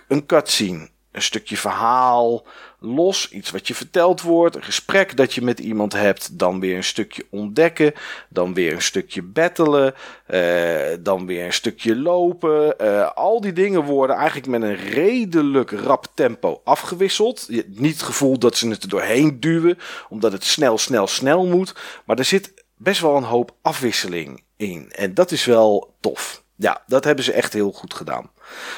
een 0.08 0.26
cutscene, 0.26 0.88
een 1.18 1.24
stukje 1.24 1.56
verhaal, 1.56 2.46
los, 2.80 3.30
iets 3.30 3.50
wat 3.50 3.68
je 3.68 3.74
verteld 3.74 4.22
wordt, 4.22 4.56
een 4.56 4.62
gesprek 4.62 5.16
dat 5.16 5.34
je 5.34 5.42
met 5.42 5.60
iemand 5.60 5.92
hebt, 5.92 6.38
dan 6.38 6.60
weer 6.60 6.76
een 6.76 6.84
stukje 6.84 7.26
ontdekken, 7.30 7.92
dan 8.28 8.54
weer 8.54 8.72
een 8.72 8.82
stukje 8.82 9.22
battelen, 9.22 9.94
uh, 10.30 10.96
dan 11.00 11.26
weer 11.26 11.44
een 11.44 11.52
stukje 11.52 11.96
lopen. 11.96 12.74
Uh, 12.80 13.10
al 13.14 13.40
die 13.40 13.52
dingen 13.52 13.82
worden 13.82 14.16
eigenlijk 14.16 14.46
met 14.46 14.62
een 14.62 14.76
redelijk 14.76 15.70
rap 15.70 16.06
tempo 16.14 16.60
afgewisseld. 16.64 17.46
Je 17.48 17.56
hebt 17.56 17.80
niet 17.80 17.92
het 17.92 18.02
gevoel 18.02 18.38
dat 18.38 18.56
ze 18.56 18.68
het 18.68 18.82
er 18.82 18.88
doorheen 18.88 19.40
duwen, 19.40 19.78
omdat 20.08 20.32
het 20.32 20.44
snel, 20.44 20.78
snel, 20.78 21.06
snel 21.06 21.46
moet. 21.46 21.74
Maar 22.04 22.18
er 22.18 22.24
zit 22.24 22.64
best 22.76 23.00
wel 23.00 23.16
een 23.16 23.22
hoop 23.22 23.54
afwisseling 23.62 24.42
in. 24.56 24.92
En 24.92 25.14
dat 25.14 25.30
is 25.30 25.44
wel 25.44 25.94
tof. 26.00 26.42
Ja, 26.56 26.82
dat 26.86 27.04
hebben 27.04 27.24
ze 27.24 27.32
echt 27.32 27.52
heel 27.52 27.72
goed 27.72 27.94
gedaan. 27.94 28.30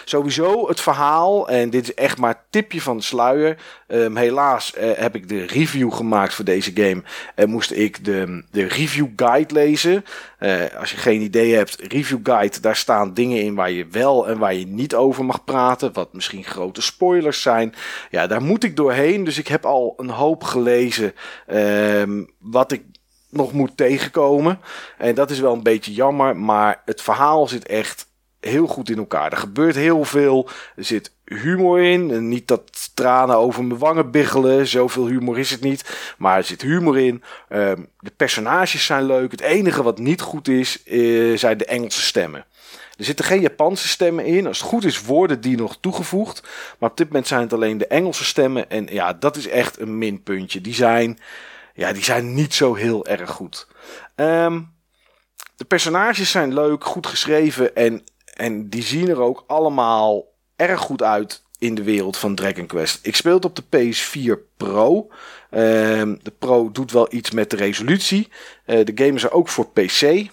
Sowieso 0.04 0.68
het 0.68 0.80
verhaal, 0.80 1.48
en 1.48 1.70
dit 1.70 1.82
is 1.82 1.94
echt 1.94 2.18
maar 2.18 2.42
tipje 2.50 2.80
van 2.80 2.96
de 2.96 3.02
sluier. 3.02 3.56
Um, 3.88 4.16
helaas 4.16 4.74
uh, 4.78 4.90
heb 4.94 5.14
ik 5.14 5.28
de 5.28 5.46
review 5.46 5.92
gemaakt 5.92 6.34
voor 6.34 6.44
deze 6.44 6.70
game. 6.74 7.02
En 7.34 7.50
moest 7.50 7.70
ik 7.70 8.04
de, 8.04 8.44
de 8.50 8.64
review 8.64 9.06
guide 9.16 9.54
lezen. 9.54 10.04
Uh, 10.40 10.62
als 10.78 10.90
je 10.90 10.96
geen 10.96 11.20
idee 11.20 11.54
hebt, 11.54 11.76
review 11.88 12.18
guide, 12.22 12.60
daar 12.60 12.76
staan 12.76 13.14
dingen 13.14 13.42
in 13.42 13.54
waar 13.54 13.70
je 13.70 13.86
wel 13.90 14.28
en 14.28 14.38
waar 14.38 14.54
je 14.54 14.66
niet 14.66 14.94
over 14.94 15.24
mag 15.24 15.44
praten. 15.44 15.92
Wat 15.92 16.12
misschien 16.12 16.44
grote 16.44 16.82
spoilers 16.82 17.42
zijn. 17.42 17.74
Ja, 18.10 18.26
daar 18.26 18.42
moet 18.42 18.64
ik 18.64 18.76
doorheen. 18.76 19.24
Dus 19.24 19.38
ik 19.38 19.48
heb 19.48 19.66
al 19.66 19.94
een 19.96 20.10
hoop 20.10 20.44
gelezen. 20.44 21.14
Um, 21.52 22.30
wat 22.38 22.72
ik 22.72 22.82
nog 23.30 23.52
moet 23.52 23.76
tegenkomen. 23.76 24.60
En 24.98 25.14
dat 25.14 25.30
is 25.30 25.40
wel 25.40 25.52
een 25.52 25.62
beetje 25.62 25.92
jammer. 25.92 26.36
Maar 26.36 26.82
het 26.84 27.02
verhaal 27.02 27.48
zit 27.48 27.66
echt 27.66 28.08
heel 28.40 28.66
goed 28.66 28.90
in 28.90 28.98
elkaar. 28.98 29.32
Er 29.32 29.38
gebeurt 29.38 29.74
heel 29.74 30.04
veel. 30.04 30.48
Er 30.76 30.84
zit 30.84 31.12
humor 31.24 31.80
in. 31.80 32.10
En 32.10 32.28
niet 32.28 32.48
dat 32.48 32.90
tranen 32.94 33.36
over 33.36 33.64
mijn 33.64 33.78
wangen 33.78 34.10
biggelen. 34.10 34.66
Zoveel 34.66 35.06
humor 35.06 35.38
is 35.38 35.50
het 35.50 35.60
niet. 35.60 36.14
Maar 36.18 36.36
er 36.36 36.44
zit 36.44 36.62
humor 36.62 36.98
in. 36.98 37.22
Um, 37.48 37.88
de 37.98 38.12
personages 38.16 38.84
zijn 38.84 39.04
leuk. 39.04 39.30
Het 39.30 39.40
enige 39.40 39.82
wat 39.82 39.98
niet 39.98 40.20
goed 40.20 40.48
is, 40.48 40.82
uh, 40.84 41.38
zijn 41.38 41.58
de 41.58 41.64
Engelse 41.64 42.00
stemmen. 42.00 42.44
Er 42.96 43.06
zitten 43.06 43.24
geen 43.24 43.40
Japanse 43.40 43.88
stemmen 43.88 44.24
in. 44.24 44.46
Als 44.46 44.58
het 44.58 44.68
goed 44.68 44.84
is, 44.84 45.02
worden 45.02 45.40
die 45.40 45.56
nog 45.56 45.76
toegevoegd. 45.80 46.42
Maar 46.78 46.90
op 46.90 46.96
dit 46.96 47.06
moment 47.06 47.26
zijn 47.26 47.40
het 47.40 47.52
alleen 47.52 47.78
de 47.78 47.86
Engelse 47.86 48.24
stemmen. 48.24 48.70
En 48.70 48.86
ja, 48.90 49.12
dat 49.12 49.36
is 49.36 49.48
echt 49.48 49.80
een 49.80 49.98
minpuntje. 49.98 50.60
Die 50.60 50.74
zijn, 50.74 51.18
ja, 51.74 51.92
die 51.92 52.04
zijn 52.04 52.34
niet 52.34 52.54
zo 52.54 52.74
heel 52.74 53.06
erg 53.06 53.30
goed. 53.30 53.66
Um, 54.16 54.72
de 55.56 55.64
personages 55.64 56.30
zijn 56.30 56.54
leuk, 56.54 56.84
goed 56.84 57.06
geschreven 57.06 57.76
en 57.76 58.02
en 58.40 58.68
die 58.68 58.82
zien 58.82 59.08
er 59.08 59.20
ook 59.20 59.44
allemaal 59.46 60.24
erg 60.56 60.80
goed 60.80 61.02
uit 61.02 61.42
in 61.58 61.74
de 61.74 61.82
wereld 61.82 62.16
van 62.16 62.34
Dragon 62.34 62.66
Quest. 62.66 62.98
Ik 63.02 63.16
speel 63.16 63.34
het 63.34 63.44
op 63.44 63.56
de 63.56 63.62
PS4 63.62 64.56
Pro. 64.56 65.10
Ehm, 65.50 66.16
de 66.22 66.32
Pro 66.38 66.70
doet 66.70 66.92
wel 66.92 67.14
iets 67.14 67.30
met 67.30 67.50
de 67.50 67.56
resolutie. 67.56 68.28
Uh, 68.66 68.84
de 68.84 68.92
game 68.94 69.12
is 69.12 69.22
er 69.22 69.32
ook 69.32 69.48
voor 69.48 69.70
PC. 69.70 70.26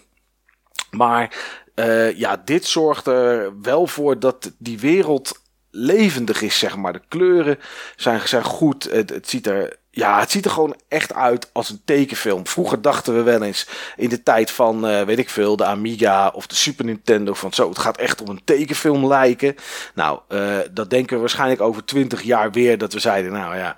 Maar 0.92 1.36
uh, 1.76 2.18
ja, 2.18 2.42
dit 2.46 2.66
zorgt 2.66 3.08
er 3.08 3.62
wel 3.62 3.88
voor 3.88 4.20
dat 4.20 4.52
die 4.58 4.80
wereld 4.80 5.42
levendig 5.72 6.42
is, 6.42 6.60
zeg 6.60 6.78
maar. 6.78 6.94
De 6.94 7.02
kleuren 7.08 7.60
zijn, 7.96 8.28
zijn 8.28 8.44
goed. 8.44 8.84
Het, 8.84 9.10
het 9.10 9.30
ziet 9.30 9.48
er 9.48 9.78
ja, 9.98 10.20
het 10.20 10.32
ziet 10.32 10.46
er 10.46 10.52
gewoon 10.52 10.76
echt 10.88 11.14
uit 11.14 11.50
als 11.52 11.70
een 11.70 11.82
tekenfilm. 11.86 12.48
Vroeger 12.48 12.82
dachten 12.82 13.16
we 13.16 13.22
wel 13.22 13.42
eens 13.42 13.68
in 13.96 14.10
de 14.10 14.24
tijd 14.24 14.52
van, 14.52 14.90
uh, 14.90 15.02
weet 15.02 15.18
ik 15.18 15.30
veel, 15.30 15.56
de 15.56 15.66
Amiga 15.66 16.28
of 16.28 16.48
de 16.48 16.56
Super 16.56 16.86
Nintendo 16.86 17.34
van 17.34 17.54
zo, 17.54 17.70
het 17.70 17.80
gaat 17.80 17.98
echt 17.98 18.22
op 18.22 18.30
een 18.30 18.42
tekenfilm 18.44 19.08
lijken. 19.08 19.56
Nou, 19.94 20.20
uh, 20.30 20.58
dat 20.72 20.90
denken 20.90 21.14
we 21.14 21.20
waarschijnlijk 21.20 21.62
over 21.62 21.86
20 21.86 22.22
jaar 22.22 22.52
weer 22.52 22.78
dat 22.78 22.94
we 22.94 23.00
zeiden, 23.00 23.32
nou 23.32 23.56
ja, 23.56 23.76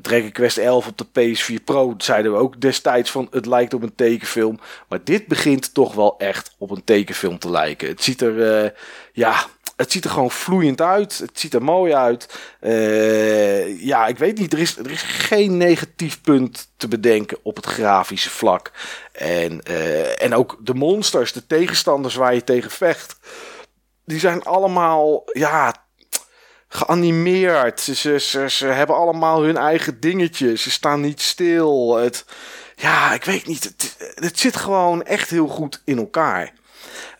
Dragon 0.00 0.32
Quest 0.32 0.58
11 0.58 0.86
op 0.86 0.98
de 0.98 1.06
PS4 1.06 1.64
Pro 1.64 1.94
zeiden 1.98 2.32
we 2.32 2.38
ook 2.38 2.60
destijds 2.60 3.10
van 3.10 3.26
het 3.30 3.46
lijkt 3.46 3.74
op 3.74 3.82
een 3.82 3.94
tekenfilm. 3.94 4.58
Maar 4.88 5.04
dit 5.04 5.26
begint 5.26 5.74
toch 5.74 5.94
wel 5.94 6.18
echt 6.18 6.54
op 6.58 6.70
een 6.70 6.84
tekenfilm 6.84 7.38
te 7.38 7.50
lijken. 7.50 7.88
Het 7.88 8.02
ziet 8.02 8.20
er, 8.20 8.64
uh, 8.64 8.70
ja, 9.12 9.44
het 9.82 9.92
ziet 9.92 10.04
er 10.04 10.10
gewoon 10.10 10.30
vloeiend 10.30 10.80
uit. 10.80 11.18
Het 11.18 11.40
ziet 11.40 11.54
er 11.54 11.62
mooi 11.62 11.94
uit. 11.94 12.38
Uh, 12.60 13.82
ja, 13.84 14.06
ik 14.06 14.18
weet 14.18 14.38
niet. 14.38 14.52
Er 14.52 14.58
is, 14.58 14.76
er 14.76 14.90
is 14.90 15.02
geen 15.02 15.56
negatief 15.56 16.20
punt 16.20 16.70
te 16.76 16.88
bedenken 16.88 17.38
op 17.42 17.56
het 17.56 17.66
grafische 17.66 18.30
vlak. 18.30 18.70
En, 19.12 19.60
uh, 19.70 20.22
en 20.22 20.34
ook 20.34 20.58
de 20.60 20.74
monsters, 20.74 21.32
de 21.32 21.46
tegenstanders 21.46 22.14
waar 22.14 22.34
je 22.34 22.44
tegen 22.44 22.70
vecht. 22.70 23.16
Die 24.04 24.18
zijn 24.18 24.42
allemaal, 24.42 25.22
ja, 25.32 25.74
geanimeerd. 26.68 27.80
Ze, 27.80 28.18
ze, 28.18 28.50
ze, 28.50 28.66
hebben 28.66 28.96
allemaal 28.96 29.42
hun 29.42 29.56
eigen 29.56 30.00
dingetje. 30.00 30.56
Ze 30.56 30.70
staan 30.70 31.00
niet 31.00 31.20
stil. 31.20 31.96
Het, 31.96 32.24
ja, 32.76 33.12
ik 33.12 33.24
weet 33.24 33.46
niet. 33.46 33.64
Het, 33.64 33.96
het 34.14 34.38
zit 34.38 34.56
gewoon 34.56 35.02
echt 35.02 35.30
heel 35.30 35.48
goed 35.48 35.82
in 35.84 35.98
elkaar. 35.98 36.52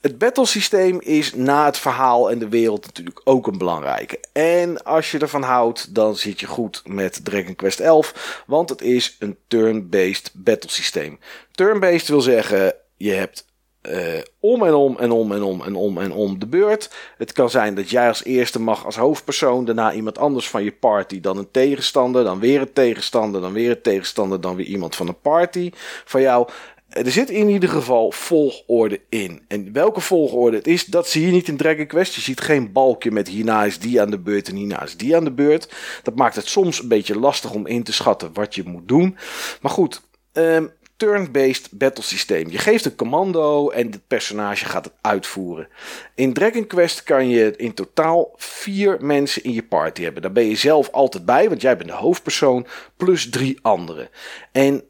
Het 0.01 0.19
battlesysteem 0.19 1.01
is 1.01 1.35
na 1.35 1.65
het 1.65 1.79
verhaal 1.79 2.31
en 2.31 2.39
de 2.39 2.49
wereld 2.49 2.87
natuurlijk 2.87 3.21
ook 3.25 3.47
een 3.47 3.59
belangrijke. 3.59 4.21
En 4.33 4.85
als 4.85 5.11
je 5.11 5.19
ervan 5.19 5.43
houdt, 5.43 5.95
dan 5.95 6.17
zit 6.17 6.41
je 6.41 6.47
goed 6.47 6.83
met 6.87 7.25
Dragon 7.25 7.57
Quest 7.57 7.81
11, 7.81 8.43
want 8.47 8.69
het 8.69 8.83
is 8.83 9.17
een 9.19 9.37
turn-based 9.47 10.31
battlesysteem. 10.35 11.19
Turn-based 11.51 12.09
wil 12.09 12.21
zeggen, 12.21 12.75
je 12.97 13.13
hebt 13.13 13.45
uh, 13.83 14.21
om 14.41 14.63
en 14.65 14.75
om 14.75 14.97
en 14.97 15.11
om 15.11 15.33
en 15.33 15.43
om 15.43 15.63
en 15.63 15.75
om 15.75 15.99
en 15.99 16.13
om 16.13 16.39
de 16.39 16.47
beurt. 16.47 16.91
Het 17.19 17.33
kan 17.33 17.51
zijn 17.51 17.75
dat 17.75 17.91
jij 17.91 18.09
als 18.09 18.25
eerste 18.25 18.61
mag 18.61 18.85
als 18.85 18.97
hoofdpersoon, 18.97 19.65
daarna 19.65 19.93
iemand 19.93 20.19
anders 20.19 20.49
van 20.49 20.65
je 20.65 20.73
party, 20.73 21.21
dan 21.21 21.37
een 21.37 21.51
tegenstander, 21.51 22.25
dan 22.25 22.41
weer 22.41 22.61
een 22.61 22.73
tegenstander, 22.73 23.41
dan 23.41 23.53
weer 23.53 23.71
een 23.71 23.83
tegenstander, 23.83 24.41
dan 24.41 24.57
weer 24.57 24.67
iemand 24.67 24.97
van 24.97 25.09
een 25.09 25.21
party 25.21 25.71
van 26.05 26.21
jou. 26.21 26.49
Er 26.93 27.11
zit 27.11 27.31
in 27.31 27.49
ieder 27.49 27.69
geval 27.69 28.11
volgorde 28.11 29.01
in. 29.09 29.43
En 29.49 29.73
welke 29.73 30.01
volgorde 30.01 30.57
het 30.57 30.67
is, 30.67 30.85
dat 30.85 31.09
zie 31.09 31.27
je 31.27 31.33
niet 31.33 31.49
in 31.49 31.57
Dragon 31.57 31.87
Quest. 31.87 32.15
Je 32.15 32.21
ziet 32.21 32.41
geen 32.41 32.73
balkje 32.73 33.11
met 33.11 33.29
hierna 33.29 33.65
is 33.65 33.79
die 33.79 34.01
aan 34.01 34.11
de 34.11 34.19
beurt 34.19 34.49
en 34.49 34.57
hierna 34.57 34.83
is 34.83 34.97
die 34.97 35.17
aan 35.17 35.25
de 35.25 35.33
beurt. 35.33 35.75
Dat 36.03 36.17
maakt 36.17 36.37
het 36.37 36.47
soms 36.47 36.83
een 36.83 36.89
beetje 36.89 37.19
lastig 37.19 37.53
om 37.53 37.67
in 37.67 37.83
te 37.83 37.93
schatten 37.93 38.31
wat 38.33 38.55
je 38.55 38.63
moet 38.65 38.89
doen. 38.89 39.17
Maar 39.61 39.71
goed, 39.71 40.01
um, 40.33 40.71
turn-based 40.97 41.69
battlesysteem. 41.71 42.51
Je 42.51 42.59
geeft 42.59 42.85
een 42.85 42.95
commando 42.95 43.71
en 43.71 43.91
het 43.91 44.07
personage 44.07 44.65
gaat 44.65 44.85
het 44.85 44.95
uitvoeren. 45.01 45.69
In 46.15 46.33
Dragon 46.33 46.67
Quest 46.67 47.03
kan 47.03 47.29
je 47.29 47.57
in 47.57 47.75
totaal 47.75 48.33
vier 48.37 48.97
mensen 49.01 49.45
in 49.45 49.53
je 49.53 49.63
party 49.63 50.03
hebben. 50.03 50.23
Daar 50.23 50.33
ben 50.33 50.49
je 50.49 50.57
zelf 50.57 50.91
altijd 50.91 51.25
bij, 51.25 51.49
want 51.49 51.61
jij 51.61 51.77
bent 51.77 51.89
de 51.89 51.97
hoofdpersoon, 51.97 52.67
plus 52.97 53.31
drie 53.31 53.59
anderen. 53.63 54.09
En 54.53 54.83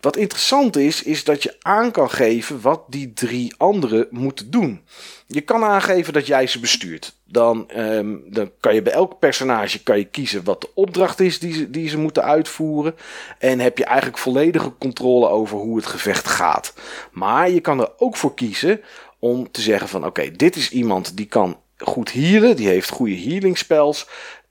wat 0.00 0.16
interessant 0.16 0.76
is, 0.76 1.02
is 1.02 1.24
dat 1.24 1.42
je 1.42 1.56
aan 1.60 1.90
kan 1.90 2.10
geven 2.10 2.60
wat 2.60 2.82
die 2.88 3.12
drie 3.12 3.54
anderen 3.56 4.06
moeten 4.10 4.50
doen. 4.50 4.80
Je 5.26 5.40
kan 5.40 5.64
aangeven 5.64 6.12
dat 6.12 6.26
jij 6.26 6.46
ze 6.46 6.60
bestuurt. 6.60 7.14
Dan, 7.24 7.70
um, 7.76 8.22
dan 8.26 8.50
kan 8.60 8.74
je 8.74 8.82
bij 8.82 8.92
elk 8.92 9.18
personage 9.18 9.82
kan 9.82 9.98
je 9.98 10.04
kiezen 10.04 10.44
wat 10.44 10.60
de 10.60 10.70
opdracht 10.74 11.20
is 11.20 11.38
die 11.38 11.52
ze, 11.52 11.70
die 11.70 11.88
ze 11.88 11.98
moeten 11.98 12.22
uitvoeren. 12.22 12.94
En 13.38 13.60
heb 13.60 13.78
je 13.78 13.84
eigenlijk 13.84 14.18
volledige 14.18 14.72
controle 14.78 15.28
over 15.28 15.58
hoe 15.58 15.76
het 15.76 15.86
gevecht 15.86 16.28
gaat. 16.28 16.74
Maar 17.12 17.50
je 17.50 17.60
kan 17.60 17.80
er 17.80 17.90
ook 17.96 18.16
voor 18.16 18.34
kiezen 18.34 18.80
om 19.18 19.50
te 19.50 19.60
zeggen 19.60 19.88
van 19.88 20.06
oké, 20.06 20.30
dit 20.30 20.56
is 20.56 20.70
iemand 20.70 21.16
die 21.16 21.26
kan 21.26 21.60
goed 21.78 22.12
healen. 22.12 22.56
Die 22.56 22.68
heeft 22.68 22.90
goede 22.90 23.20
healing 23.20 23.58
spells. 23.58 24.06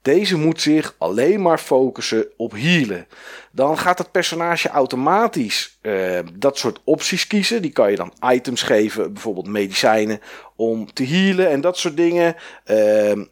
Deze 0.06 0.36
moet 0.36 0.60
zich 0.60 0.94
alleen 0.98 1.42
maar 1.42 1.58
focussen 1.58 2.26
op 2.36 2.52
healen. 2.52 3.06
Dan 3.50 3.78
gaat 3.78 3.98
het 3.98 4.10
personage 4.10 4.68
automatisch 4.68 5.78
uh, 5.82 6.18
dat 6.34 6.58
soort 6.58 6.80
opties 6.84 7.26
kiezen. 7.26 7.62
Die 7.62 7.70
kan 7.70 7.90
je 7.90 7.96
dan 7.96 8.12
items 8.30 8.62
geven, 8.62 9.12
bijvoorbeeld 9.12 9.46
medicijnen 9.46 10.20
om 10.56 10.92
te 10.92 11.04
healen 11.04 11.50
en 11.50 11.60
dat 11.60 11.78
soort 11.78 11.96
dingen. 11.96 12.34
Uh, 12.34 12.76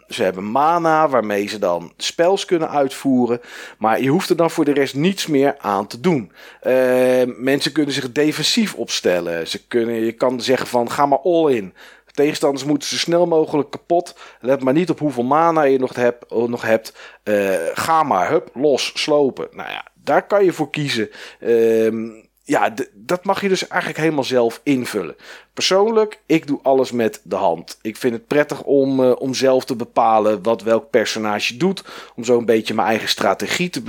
ze 0.09 0.23
hebben 0.23 0.45
mana 0.45 1.09
waarmee 1.09 1.47
ze 1.47 1.59
dan 1.59 1.93
spels 1.97 2.45
kunnen 2.45 2.71
uitvoeren. 2.71 3.41
Maar 3.79 4.01
je 4.01 4.09
hoeft 4.09 4.31
er 4.31 4.37
dan 4.37 4.51
voor 4.51 4.65
de 4.65 4.73
rest 4.73 4.95
niets 4.95 5.27
meer 5.27 5.55
aan 5.59 5.87
te 5.87 6.01
doen. 6.01 6.33
Uh, 6.67 7.23
mensen 7.37 7.73
kunnen 7.73 7.95
zich 7.95 8.13
defensief 8.13 8.75
opstellen. 8.75 9.49
Ze 9.49 9.67
kunnen, 9.67 9.95
je 9.95 10.13
kan 10.13 10.41
zeggen 10.41 10.67
van 10.67 10.91
ga 10.91 11.07
maar 11.07 11.21
all 11.21 11.53
in. 11.53 11.75
Tegenstanders 12.15 12.65
moeten 12.65 12.89
zo 12.89 12.97
snel 12.97 13.27
mogelijk 13.27 13.71
kapot. 13.71 14.15
Let 14.41 14.63
maar 14.63 14.73
niet 14.73 14.91
op 14.91 14.99
hoeveel 14.99 15.25
mana 15.25 15.63
je 15.63 15.79
nog, 15.79 15.95
hebt. 15.95 16.31
Nog 16.31 16.63
hebt. 16.63 16.95
Uh, 17.25 17.55
ga 17.75 18.03
maar, 18.03 18.31
hup, 18.31 18.51
los, 18.55 18.93
slopen. 18.95 19.49
Nou 19.53 19.71
ja, 19.71 19.85
daar 19.95 20.27
kan 20.27 20.45
je 20.45 20.53
voor 20.53 20.71
kiezen. 20.71 21.11
Um, 21.41 22.24
ja, 22.47 22.75
dat 22.93 23.25
mag 23.25 23.41
je 23.41 23.49
dus 23.49 23.69
eigenlijk 23.69 24.01
helemaal 24.01 24.25
zelf 24.25 24.61
invullen. 24.63 25.17
Persoonlijk, 25.53 26.21
ik 26.27 26.47
doe 26.47 26.61
alles 26.63 26.93
met 26.93 27.21
de 27.23 27.37
hand. 27.37 27.79
Ik 27.83 27.97
vind 27.97 28.15
het 28.15 28.27
prettig 28.27 28.63
om, 28.63 29.01
uh, 29.01 29.13
om 29.19 29.35
zelf 29.35 29.65
te 29.65 29.77
bepalen 29.77 30.43
wat 30.43 30.63
welk 30.63 30.91
personage 30.91 31.57
doet. 31.57 31.85
Om 32.17 32.25
zo 32.25 32.39
een 32.39 32.45
beetje 32.45 32.75
mijn 32.75 32.89
eigen 32.89 33.09
strategie 33.09 33.71
te, 33.71 33.83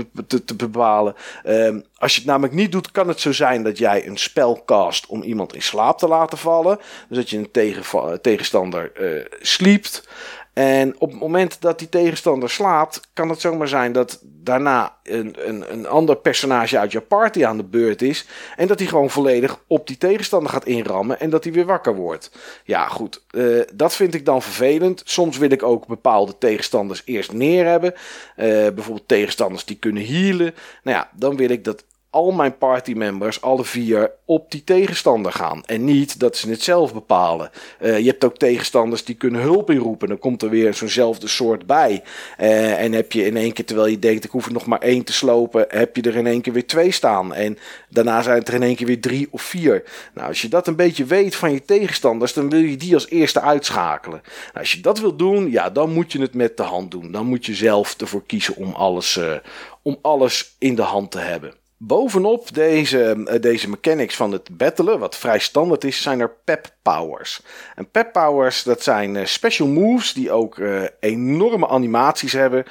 te, 0.45 0.55
bepalen. 0.55 1.15
Um, 1.45 1.83
als 1.97 2.13
je 2.13 2.17
het 2.17 2.29
namelijk 2.29 2.53
niet 2.53 2.71
doet, 2.71 2.91
kan 2.91 3.07
het 3.07 3.19
zo 3.19 3.31
zijn 3.31 3.63
dat 3.63 3.77
jij 3.77 4.07
een 4.07 4.17
spel 4.17 4.63
cast 4.65 5.05
om 5.05 5.21
iemand 5.21 5.55
in 5.55 5.61
slaap 5.61 5.97
te 5.97 6.07
laten 6.07 6.37
vallen. 6.37 6.79
Dus 7.09 7.17
dat 7.17 7.29
je 7.29 7.37
een 7.37 7.51
tegen, 7.51 8.21
tegenstander 8.21 8.91
uh, 8.99 9.25
sliept. 9.41 10.07
En 10.55 10.95
op 10.99 11.11
het 11.11 11.19
moment 11.19 11.61
dat 11.61 11.79
die 11.79 11.89
tegenstander 11.89 12.49
slaapt, 12.49 13.01
kan 13.13 13.29
het 13.29 13.41
zomaar 13.41 13.67
zijn 13.67 13.91
dat 13.91 14.19
daarna 14.23 14.95
een, 15.03 15.35
een, 15.47 15.71
een 15.71 15.87
ander 15.87 16.15
personage 16.15 16.79
uit 16.79 16.91
je 16.91 17.01
party 17.01 17.45
aan 17.45 17.57
de 17.57 17.63
beurt 17.63 18.01
is. 18.01 18.27
En 18.55 18.67
dat 18.67 18.79
hij 18.79 18.87
gewoon 18.87 19.09
volledig 19.09 19.59
op 19.67 19.87
die 19.87 19.97
tegenstander 19.97 20.51
gaat 20.51 20.65
inrammen 20.65 21.19
en 21.19 21.29
dat 21.29 21.43
hij 21.43 21.53
weer 21.53 21.65
wakker 21.65 21.95
wordt. 21.95 22.31
Ja, 22.63 22.87
goed. 22.87 23.23
Uh, 23.31 23.61
dat 23.73 23.95
vind 23.95 24.13
ik 24.13 24.25
dan 24.25 24.41
vervelend. 24.41 25.01
Soms 25.05 25.37
wil 25.37 25.51
ik 25.51 25.63
ook 25.63 25.87
bepaalde 25.87 26.37
tegenstanders 26.37 27.01
eerst 27.05 27.31
neer 27.33 27.65
hebben. 27.65 27.93
Uh, 27.93 28.45
bijvoorbeeld 28.45 29.07
tegenstanders 29.07 29.65
die 29.65 29.77
kunnen 29.77 30.05
healen. 30.05 30.53
Nou 30.83 30.97
ja, 30.97 31.09
dan 31.15 31.35
wil 31.35 31.49
ik 31.49 31.63
dat 31.63 31.83
al 32.15 32.31
mijn 32.31 32.57
partymembers, 32.57 33.41
alle 33.41 33.63
vier, 33.63 34.11
op 34.25 34.51
die 34.51 34.63
tegenstander 34.63 35.31
gaan. 35.31 35.63
En 35.65 35.83
niet 35.83 36.19
dat 36.19 36.37
ze 36.37 36.49
het 36.49 36.61
zelf 36.61 36.93
bepalen. 36.93 37.49
Uh, 37.81 37.99
je 37.99 38.05
hebt 38.05 38.23
ook 38.23 38.37
tegenstanders 38.37 39.03
die 39.03 39.15
kunnen 39.15 39.41
hulp 39.41 39.69
inroepen. 39.71 40.07
Dan 40.07 40.19
komt 40.19 40.41
er 40.41 40.49
weer 40.49 40.73
zo'nzelfde 40.73 41.27
soort 41.27 41.65
bij. 41.65 42.03
Uh, 42.39 42.81
en 42.81 42.91
heb 42.91 43.11
je 43.11 43.25
in 43.25 43.37
één 43.37 43.53
keer, 43.53 43.65
terwijl 43.65 43.87
je 43.87 43.99
denkt, 43.99 44.23
ik 44.23 44.31
hoef 44.31 44.45
er 44.45 44.53
nog 44.53 44.65
maar 44.65 44.79
één 44.79 45.03
te 45.03 45.13
slopen, 45.13 45.65
heb 45.69 45.95
je 45.95 46.01
er 46.01 46.15
in 46.15 46.27
één 46.27 46.41
keer 46.41 46.53
weer 46.53 46.67
twee 46.67 46.91
staan. 46.91 47.33
En 47.33 47.57
daarna 47.89 48.21
zijn 48.21 48.37
het 48.37 48.47
er 48.47 48.53
in 48.53 48.63
één 48.63 48.75
keer 48.75 48.87
weer 48.87 49.01
drie 49.01 49.27
of 49.31 49.41
vier. 49.41 49.83
Nou, 50.13 50.27
als 50.27 50.41
je 50.41 50.47
dat 50.47 50.67
een 50.67 50.75
beetje 50.75 51.05
weet 51.05 51.35
van 51.35 51.51
je 51.51 51.65
tegenstanders, 51.65 52.33
dan 52.33 52.49
wil 52.49 52.59
je 52.59 52.77
die 52.77 52.93
als 52.93 53.09
eerste 53.09 53.41
uitschakelen. 53.41 54.21
Nou, 54.23 54.59
als 54.59 54.71
je 54.71 54.81
dat 54.81 54.99
wilt 54.99 55.19
doen, 55.19 55.51
ja, 55.51 55.69
dan 55.69 55.93
moet 55.93 56.11
je 56.11 56.21
het 56.21 56.33
met 56.33 56.57
de 56.57 56.63
hand 56.63 56.91
doen. 56.91 57.11
Dan 57.11 57.25
moet 57.25 57.45
je 57.45 57.53
zelf 57.53 57.95
ervoor 57.97 58.23
kiezen 58.25 58.55
om 58.55 58.73
alles, 58.73 59.15
uh, 59.15 59.33
om 59.81 59.97
alles 60.01 60.55
in 60.57 60.75
de 60.75 60.81
hand 60.81 61.11
te 61.11 61.19
hebben. 61.19 61.53
Bovenop 61.77 62.53
deze, 62.53 63.23
eh, 63.25 63.41
deze 63.41 63.69
mechanics 63.69 64.15
van 64.15 64.31
het 64.31 64.57
battelen, 64.57 64.99
wat 64.99 65.17
vrij 65.17 65.39
standaard 65.39 65.83
is, 65.83 66.01
zijn 66.01 66.19
er 66.19 66.31
pep 66.43 66.75
powers. 66.81 67.41
En 67.75 67.89
pep 67.91 68.11
powers, 68.11 68.63
dat 68.63 68.83
zijn 68.83 69.15
uh, 69.15 69.25
special 69.25 69.67
moves 69.67 70.13
die 70.13 70.31
ook 70.31 70.57
uh, 70.57 70.83
enorme 70.99 71.67
animaties 71.67 72.31
hebben. 72.31 72.65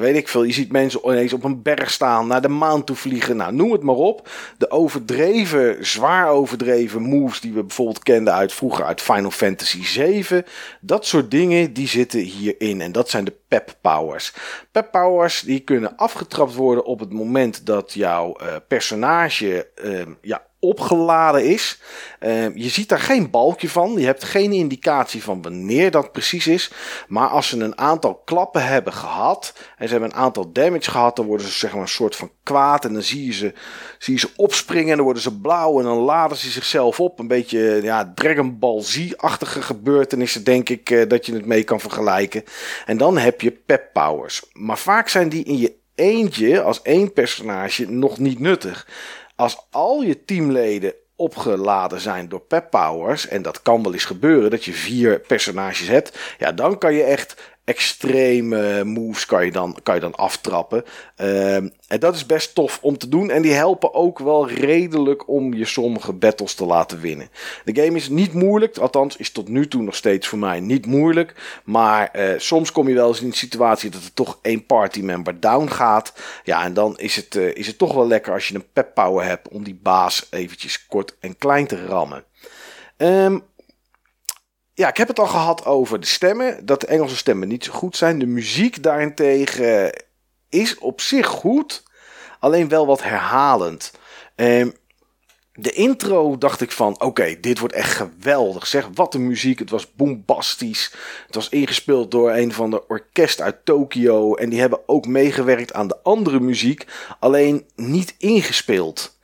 weet 0.00 0.16
ik 0.16 0.28
veel, 0.28 0.42
je 0.42 0.52
ziet 0.52 0.72
mensen 0.72 1.00
ineens 1.04 1.32
op 1.32 1.44
een 1.44 1.62
berg 1.62 1.90
staan, 1.90 2.26
naar 2.26 2.42
de 2.42 2.48
maan 2.48 2.84
toe 2.84 2.96
vliegen. 2.96 3.36
Nou, 3.36 3.52
noem 3.52 3.72
het 3.72 3.82
maar 3.82 3.94
op. 3.94 4.28
De 4.58 4.70
overdreven, 4.70 5.86
zwaar 5.86 6.28
overdreven 6.28 7.02
moves 7.02 7.40
die 7.40 7.52
we 7.52 7.64
bijvoorbeeld 7.64 8.02
kenden 8.02 8.34
uit 8.34 8.52
vroeger 8.52 8.84
uit 8.84 9.00
Final 9.00 9.30
Fantasy 9.30 9.84
7. 9.84 10.44
Dat 10.80 11.06
soort 11.06 11.30
dingen, 11.30 11.72
die 11.72 11.88
zitten 11.88 12.20
hierin. 12.20 12.80
En 12.80 12.92
dat 12.92 13.10
zijn 13.10 13.24
de 13.24 13.36
pep 13.48 13.76
powers. 13.80 14.32
Pep 14.72 14.90
powers, 14.90 15.40
die 15.40 15.60
kunnen 15.60 15.96
afgetrapt 15.96 16.54
worden 16.54 16.84
op 16.84 17.00
het 17.00 17.12
moment 17.12 17.66
dat 17.66 17.92
jouw 17.92 18.27
uh, 18.36 18.56
personage 18.68 19.68
uh, 19.84 20.06
ja, 20.20 20.42
opgeladen 20.60 21.44
is. 21.44 21.80
Ehm, 22.18 22.50
je 22.54 22.68
ziet 22.68 22.88
daar 22.88 22.98
geen 22.98 23.30
balkje 23.30 23.68
van. 23.68 23.92
Je 23.92 24.04
hebt 24.04 24.24
geen 24.24 24.52
indicatie 24.52 25.22
van 25.22 25.42
wanneer 25.42 25.90
dat 25.90 26.12
precies 26.12 26.46
is. 26.46 26.70
Maar 27.08 27.28
als 27.28 27.48
ze 27.48 27.58
een 27.58 27.78
aantal 27.78 28.14
klappen 28.14 28.66
hebben 28.66 28.92
gehad. 28.92 29.52
En 29.76 29.86
ze 29.86 29.92
hebben 29.92 30.10
een 30.10 30.16
aantal 30.16 30.52
damage 30.52 30.90
gehad. 30.90 31.16
Dan 31.16 31.26
worden 31.26 31.46
ze 31.46 31.52
zeg 31.52 31.72
maar 31.72 31.82
een 31.82 31.88
soort 31.88 32.16
van 32.16 32.30
kwaad. 32.42 32.84
En 32.84 32.92
dan 32.92 33.02
zie 33.02 33.26
je 33.26 33.32
ze, 33.32 33.52
zie 33.98 34.14
je 34.14 34.20
ze 34.20 34.30
opspringen. 34.36 34.90
En 34.90 34.96
dan 34.96 35.04
worden 35.04 35.22
ze 35.22 35.38
blauw. 35.38 35.78
En 35.78 35.84
dan 35.84 35.98
laden 35.98 36.36
ze 36.36 36.50
zichzelf 36.50 37.00
op. 37.00 37.18
Een 37.18 37.28
beetje 37.28 37.80
ja, 37.82 38.12
Dragon 38.14 38.58
Ball 38.58 38.82
Z-achtige 38.82 39.62
gebeurtenissen. 39.62 40.44
Denk 40.44 40.68
ik 40.68 40.90
eh, 40.90 41.08
dat 41.08 41.26
je 41.26 41.34
het 41.34 41.46
mee 41.46 41.64
kan 41.64 41.80
vergelijken. 41.80 42.44
En 42.86 42.96
dan 42.96 43.18
heb 43.18 43.40
je 43.40 43.50
pep 43.50 43.92
powers. 43.92 44.42
Maar 44.52 44.78
vaak 44.78 45.08
zijn 45.08 45.28
die 45.28 45.44
in 45.44 45.58
je 45.58 45.77
eentje 45.98 46.62
als 46.62 46.82
één 46.82 47.12
personage 47.12 47.90
nog 47.90 48.18
niet 48.18 48.38
nuttig. 48.38 48.88
Als 49.36 49.66
al 49.70 50.02
je 50.02 50.24
teamleden 50.24 50.94
opgeladen 51.16 52.00
zijn 52.00 52.28
door 52.28 52.40
pep 52.40 52.70
powers, 52.70 53.28
en 53.28 53.42
dat 53.42 53.62
kan 53.62 53.82
wel 53.82 53.92
eens 53.92 54.04
gebeuren 54.04 54.50
dat 54.50 54.64
je 54.64 54.72
vier 54.72 55.20
personages 55.20 55.88
hebt, 55.88 56.18
ja, 56.38 56.52
dan 56.52 56.78
kan 56.78 56.94
je 56.94 57.02
echt 57.02 57.56
extreme 57.68 58.84
moves 58.84 59.26
kan 59.26 59.44
je 59.44 59.52
dan, 59.52 59.76
kan 59.82 59.94
je 59.94 60.00
dan 60.00 60.14
aftrappen. 60.14 60.84
Ehm, 61.16 61.68
en 61.88 62.00
dat 62.00 62.14
is 62.14 62.26
best 62.26 62.54
tof 62.54 62.78
om 62.82 62.98
te 62.98 63.08
doen. 63.08 63.30
En 63.30 63.42
die 63.42 63.52
helpen 63.52 63.94
ook 63.94 64.18
wel 64.18 64.48
redelijk 64.48 65.28
om 65.28 65.54
je 65.54 65.64
sommige 65.64 66.12
battles 66.12 66.54
te 66.54 66.64
laten 66.64 67.00
winnen. 67.00 67.28
De 67.64 67.82
game 67.82 67.96
is 67.96 68.08
niet 68.08 68.32
moeilijk. 68.32 68.78
Althans, 68.78 69.16
is 69.16 69.30
tot 69.30 69.48
nu 69.48 69.68
toe 69.68 69.82
nog 69.82 69.94
steeds 69.94 70.26
voor 70.26 70.38
mij 70.38 70.60
niet 70.60 70.86
moeilijk. 70.86 71.60
Maar 71.64 72.10
uh, 72.16 72.30
soms 72.36 72.72
kom 72.72 72.88
je 72.88 72.94
wel 72.94 73.08
eens 73.08 73.20
in 73.20 73.26
een 73.26 73.32
situatie 73.32 73.90
dat 73.90 74.04
er 74.04 74.14
toch 74.14 74.38
één 74.42 74.66
party 74.66 75.00
member 75.00 75.40
down 75.40 75.66
gaat. 75.66 76.12
Ja, 76.44 76.64
en 76.64 76.74
dan 76.74 76.98
is 76.98 77.16
het, 77.16 77.34
uh, 77.34 77.54
is 77.54 77.66
het 77.66 77.78
toch 77.78 77.94
wel 77.94 78.06
lekker 78.06 78.32
als 78.32 78.48
je 78.48 78.54
een 78.54 78.72
pep 78.72 78.94
power 78.94 79.24
hebt 79.24 79.48
om 79.48 79.64
die 79.64 79.78
baas 79.82 80.26
eventjes 80.30 80.86
kort 80.86 81.14
en 81.20 81.38
klein 81.38 81.66
te 81.66 81.86
rammen. 81.86 82.24
Um, 82.96 83.42
ja, 84.78 84.88
ik 84.88 84.96
heb 84.96 85.08
het 85.08 85.18
al 85.18 85.26
gehad 85.26 85.64
over 85.64 86.00
de 86.00 86.06
stemmen. 86.06 86.66
Dat 86.66 86.80
de 86.80 86.86
Engelse 86.86 87.16
stemmen 87.16 87.48
niet 87.48 87.64
zo 87.64 87.72
goed 87.72 87.96
zijn. 87.96 88.18
De 88.18 88.26
muziek 88.26 88.82
daarentegen 88.82 90.04
is 90.48 90.78
op 90.78 91.00
zich 91.00 91.26
goed. 91.26 91.82
Alleen 92.40 92.68
wel 92.68 92.86
wat 92.86 93.02
herhalend. 93.02 93.92
Um, 94.36 94.72
de 95.52 95.72
intro 95.72 96.38
dacht 96.38 96.60
ik 96.60 96.72
van, 96.72 97.00
oké, 97.00 97.40
dit 97.40 97.58
wordt 97.58 97.74
echt 97.74 97.92
geweldig. 97.92 98.66
Zeg, 98.66 98.88
wat 98.94 99.14
een 99.14 99.26
muziek. 99.26 99.58
Het 99.58 99.70
was 99.70 99.94
bombastisch. 99.94 100.92
Het 101.26 101.34
was 101.34 101.48
ingespeeld 101.48 102.10
door 102.10 102.32
een 102.32 102.52
van 102.52 102.70
de 102.70 102.86
orkest 102.88 103.40
uit 103.40 103.64
Tokio. 103.64 104.34
En 104.34 104.48
die 104.48 104.60
hebben 104.60 104.80
ook 104.86 105.06
meegewerkt 105.06 105.72
aan 105.72 105.88
de 105.88 106.02
andere 106.02 106.40
muziek. 106.40 106.86
Alleen 107.18 107.66
niet 107.76 108.14
ingespeeld. 108.18 109.18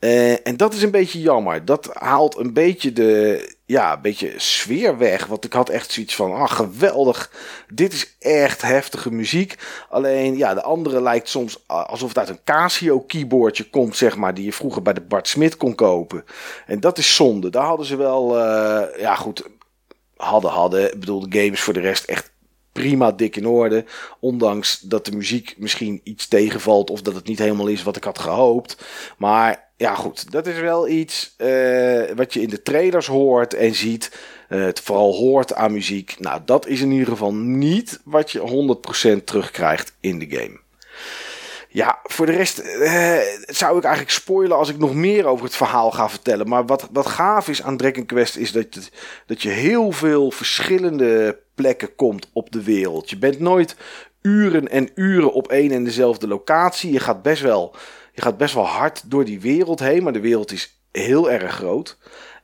Uh, 0.00 0.46
en 0.46 0.56
dat 0.56 0.74
is 0.74 0.82
een 0.82 0.90
beetje 0.90 1.20
jammer. 1.20 1.64
Dat 1.64 1.88
haalt 1.92 2.36
een 2.36 2.52
beetje 2.52 2.92
de 2.92 3.58
ja, 3.70 3.92
een 3.92 4.00
beetje 4.00 4.32
sfeer 4.36 4.98
weg. 4.98 5.26
Want 5.26 5.44
ik 5.44 5.52
had 5.52 5.68
echt 5.68 5.92
zoiets 5.92 6.14
van, 6.14 6.32
ah 6.32 6.50
geweldig. 6.50 7.30
Dit 7.72 7.92
is 7.92 8.16
echt 8.18 8.62
heftige 8.62 9.10
muziek. 9.10 9.58
Alleen 9.88 10.36
ja, 10.36 10.54
de 10.54 10.62
andere 10.62 11.02
lijkt 11.02 11.28
soms 11.28 11.64
alsof 11.66 12.08
het 12.08 12.18
uit 12.18 12.28
een 12.28 12.44
Casio 12.44 13.00
keyboardje 13.00 13.70
komt, 13.70 13.96
zeg 13.96 14.16
maar. 14.16 14.34
Die 14.34 14.44
je 14.44 14.52
vroeger 14.52 14.82
bij 14.82 14.92
de 14.92 15.00
Bart 15.00 15.28
Smit 15.28 15.56
kon 15.56 15.74
kopen. 15.74 16.24
En 16.66 16.80
dat 16.80 16.98
is 16.98 17.14
zonde. 17.14 17.50
Daar 17.50 17.64
hadden 17.64 17.86
ze 17.86 17.96
wel, 17.96 18.38
uh, 18.38 19.00
ja 19.00 19.14
goed, 19.14 19.44
hadden 20.16 20.50
hadden. 20.50 20.92
Ik 20.92 21.00
bedoel, 21.00 21.28
de 21.28 21.38
game 21.38 21.52
is 21.52 21.60
voor 21.60 21.74
de 21.74 21.80
rest 21.80 22.04
echt 22.04 22.30
prima 22.72 23.12
dik 23.12 23.36
in 23.36 23.46
orde. 23.46 23.84
Ondanks 24.20 24.80
dat 24.80 25.04
de 25.04 25.16
muziek 25.16 25.54
misschien 25.58 26.00
iets 26.04 26.28
tegenvalt 26.28 26.90
of 26.90 27.02
dat 27.02 27.14
het 27.14 27.26
niet 27.26 27.38
helemaal 27.38 27.66
is 27.66 27.82
wat 27.82 27.96
ik 27.96 28.04
had 28.04 28.18
gehoopt. 28.18 28.84
Maar 29.18 29.69
ja, 29.80 29.94
goed, 29.94 30.32
dat 30.32 30.46
is 30.46 30.58
wel 30.58 30.88
iets 30.88 31.34
uh, 31.38 32.02
wat 32.14 32.34
je 32.34 32.40
in 32.40 32.48
de 32.48 32.62
trailers 32.62 33.06
hoort 33.06 33.54
en 33.54 33.74
ziet. 33.74 34.18
Uh, 34.48 34.64
het 34.64 34.80
vooral 34.80 35.14
hoort 35.14 35.54
aan 35.54 35.72
muziek. 35.72 36.16
Nou, 36.18 36.40
dat 36.44 36.66
is 36.66 36.80
in 36.80 36.90
ieder 36.90 37.08
geval 37.08 37.34
niet 37.34 38.00
wat 38.04 38.30
je 38.30 38.76
100% 39.20 39.24
terugkrijgt 39.24 39.92
in 40.00 40.18
de 40.18 40.26
game. 40.30 40.60
Ja, 41.68 41.98
voor 42.02 42.26
de 42.26 42.32
rest 42.32 42.58
uh, 42.58 43.18
zou 43.46 43.76
ik 43.76 43.84
eigenlijk 43.84 44.14
spoilen 44.14 44.56
als 44.56 44.68
ik 44.68 44.78
nog 44.78 44.94
meer 44.94 45.26
over 45.26 45.44
het 45.44 45.56
verhaal 45.56 45.90
ga 45.90 46.08
vertellen. 46.08 46.48
Maar 46.48 46.66
wat, 46.66 46.88
wat 46.92 47.06
gaaf 47.06 47.48
is 47.48 47.62
aan 47.62 47.76
Dragon 47.76 48.06
Quest 48.06 48.36
is 48.36 48.52
dat, 48.52 48.66
het, 48.70 48.92
dat 49.26 49.42
je 49.42 49.48
heel 49.48 49.92
veel 49.92 50.30
verschillende 50.30 51.38
plekken 51.54 51.94
komt 51.94 52.28
op 52.32 52.52
de 52.52 52.62
wereld. 52.62 53.10
Je 53.10 53.18
bent 53.18 53.40
nooit 53.40 53.76
uren 54.22 54.68
en 54.68 54.90
uren 54.94 55.32
op 55.32 55.48
één 55.48 55.70
en 55.70 55.84
dezelfde 55.84 56.28
locatie. 56.28 56.92
Je 56.92 57.00
gaat 57.00 57.22
best 57.22 57.42
wel 57.42 57.74
je 58.12 58.22
gaat 58.22 58.36
best 58.36 58.54
wel 58.54 58.66
hard 58.66 59.10
door 59.10 59.24
die 59.24 59.40
wereld 59.40 59.80
heen, 59.80 60.02
maar 60.02 60.12
de 60.12 60.20
wereld 60.20 60.52
is 60.52 60.80
heel 60.92 61.30
erg 61.30 61.52
groot. 61.52 61.98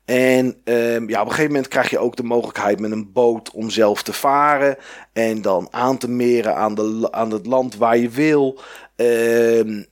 En 0.06 0.60
um, 0.64 1.08
ja, 1.08 1.20
op 1.20 1.26
een 1.26 1.32
gegeven 1.32 1.52
moment 1.52 1.68
krijg 1.68 1.90
je 1.90 1.98
ook 1.98 2.16
de 2.16 2.22
mogelijkheid 2.22 2.80
met 2.80 2.90
een 2.90 3.12
boot 3.12 3.50
om 3.50 3.70
zelf 3.70 4.02
te 4.02 4.12
varen. 4.12 4.76
En 5.12 5.42
dan 5.42 5.68
aan 5.70 5.98
te 5.98 6.10
meren 6.10 6.56
aan, 6.56 6.74
de, 6.74 7.08
aan 7.10 7.30
het 7.30 7.46
land 7.46 7.76
waar 7.76 7.96
je 7.96 8.08
wil. 8.08 8.60
Um, 8.96 9.86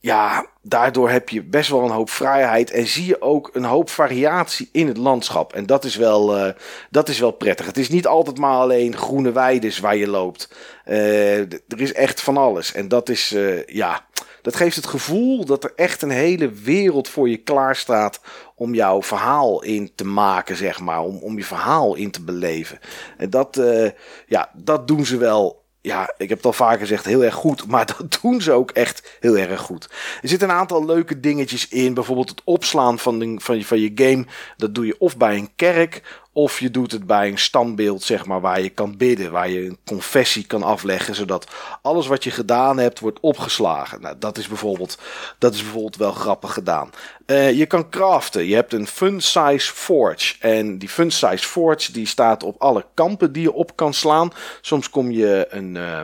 ja, 0.00 0.46
daardoor 0.62 1.10
heb 1.10 1.28
je 1.28 1.42
best 1.42 1.70
wel 1.70 1.84
een 1.84 1.90
hoop 1.90 2.10
vrijheid. 2.10 2.70
En 2.70 2.86
zie 2.86 3.06
je 3.06 3.22
ook 3.22 3.50
een 3.52 3.64
hoop 3.64 3.90
variatie 3.90 4.68
in 4.72 4.86
het 4.86 4.96
landschap. 4.96 5.52
En 5.52 5.66
dat 5.66 5.84
is 5.84 5.96
wel, 5.96 6.38
uh, 6.38 6.52
dat 6.90 7.08
is 7.08 7.18
wel 7.18 7.30
prettig. 7.30 7.66
Het 7.66 7.78
is 7.78 7.88
niet 7.88 8.06
altijd 8.06 8.38
maar 8.38 8.56
alleen 8.56 8.96
groene 8.96 9.32
weides 9.32 9.78
waar 9.78 9.96
je 9.96 10.08
loopt. 10.08 10.54
Uh, 10.86 11.38
er 11.38 11.80
is 11.80 11.92
echt 11.92 12.20
van 12.20 12.36
alles. 12.36 12.72
En 12.72 12.88
dat 12.88 13.08
is, 13.08 13.32
uh, 13.32 13.66
ja 13.66 14.04
dat 14.44 14.56
geeft 14.56 14.76
het 14.76 14.86
gevoel 14.86 15.44
dat 15.44 15.64
er 15.64 15.72
echt 15.76 16.02
een 16.02 16.10
hele 16.10 16.50
wereld 16.50 17.08
voor 17.08 17.28
je 17.28 17.36
klaar 17.36 17.76
staat 17.76 18.20
om 18.54 18.74
jouw 18.74 19.02
verhaal 19.02 19.62
in 19.62 19.92
te 19.94 20.04
maken, 20.04 20.56
zeg 20.56 20.80
maar. 20.80 21.00
Om, 21.00 21.16
om 21.16 21.36
je 21.36 21.44
verhaal 21.44 21.94
in 21.94 22.10
te 22.10 22.22
beleven. 22.22 22.78
En 23.16 23.30
dat, 23.30 23.56
uh, 23.56 23.90
ja, 24.26 24.50
dat 24.54 24.88
doen 24.88 25.06
ze 25.06 25.16
wel 25.16 25.62
ja, 25.80 26.14
ik 26.16 26.28
heb 26.28 26.38
het 26.38 26.46
al 26.46 26.52
vaker 26.52 26.78
gezegd, 26.78 27.04
heel 27.04 27.24
erg 27.24 27.34
goed. 27.34 27.66
Maar 27.66 27.86
dat 27.96 28.18
doen 28.22 28.40
ze 28.40 28.52
ook 28.52 28.70
echt 28.70 29.16
heel 29.20 29.36
erg 29.36 29.60
goed. 29.60 29.88
Er 30.22 30.28
zitten 30.28 30.48
een 30.48 30.54
aantal 30.54 30.84
leuke 30.84 31.20
dingetjes 31.20 31.68
in. 31.68 31.94
Bijvoorbeeld 31.94 32.30
het 32.30 32.42
opslaan 32.44 32.98
van, 32.98 33.18
de, 33.18 33.34
van, 33.38 33.62
van 33.62 33.80
je 33.80 33.92
game. 33.94 34.26
Dat 34.56 34.74
doe 34.74 34.86
je 34.86 34.98
of 34.98 35.16
bij 35.16 35.36
een 35.36 35.54
kerk 35.56 36.22
of 36.36 36.60
je 36.60 36.70
doet 36.70 36.92
het 36.92 37.06
bij 37.06 37.28
een 37.28 37.38
standbeeld, 37.38 38.02
zeg 38.02 38.26
maar, 38.26 38.40
waar 38.40 38.60
je 38.60 38.68
kan 38.68 38.96
bidden, 38.96 39.32
waar 39.32 39.48
je 39.48 39.64
een 39.64 39.78
confessie 39.86 40.46
kan 40.46 40.62
afleggen, 40.62 41.14
zodat 41.14 41.46
alles 41.82 42.06
wat 42.06 42.24
je 42.24 42.30
gedaan 42.30 42.78
hebt 42.78 43.00
wordt 43.00 43.20
opgeslagen. 43.20 44.00
Nou, 44.00 44.16
dat 44.18 44.38
is 44.38 44.48
bijvoorbeeld, 44.48 44.98
dat 45.38 45.54
is 45.54 45.62
bijvoorbeeld 45.62 45.96
wel 45.96 46.12
grappig 46.12 46.52
gedaan. 46.52 46.90
Uh, 47.26 47.52
je 47.52 47.66
kan 47.66 47.90
craften. 47.90 48.46
Je 48.46 48.54
hebt 48.54 48.72
een 48.72 48.86
fun 48.86 49.20
size 49.20 49.72
forge. 49.72 50.34
En 50.40 50.78
die 50.78 50.88
fun 50.88 51.10
size 51.10 51.48
forge 51.48 51.92
die 51.92 52.06
staat 52.06 52.42
op 52.42 52.62
alle 52.62 52.86
kampen 52.94 53.32
die 53.32 53.42
je 53.42 53.52
op 53.52 53.76
kan 53.76 53.94
slaan. 53.94 54.32
Soms 54.60 54.90
kom 54.90 55.10
je 55.10 55.46
een, 55.50 55.74
uh, 55.74 56.00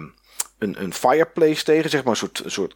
een, 0.58 0.82
een 0.82 0.94
fireplace 0.94 1.64
tegen, 1.64 1.90
zeg 1.90 2.04
maar, 2.04 2.16
soort, 2.16 2.44
een 2.44 2.50
soort 2.50 2.74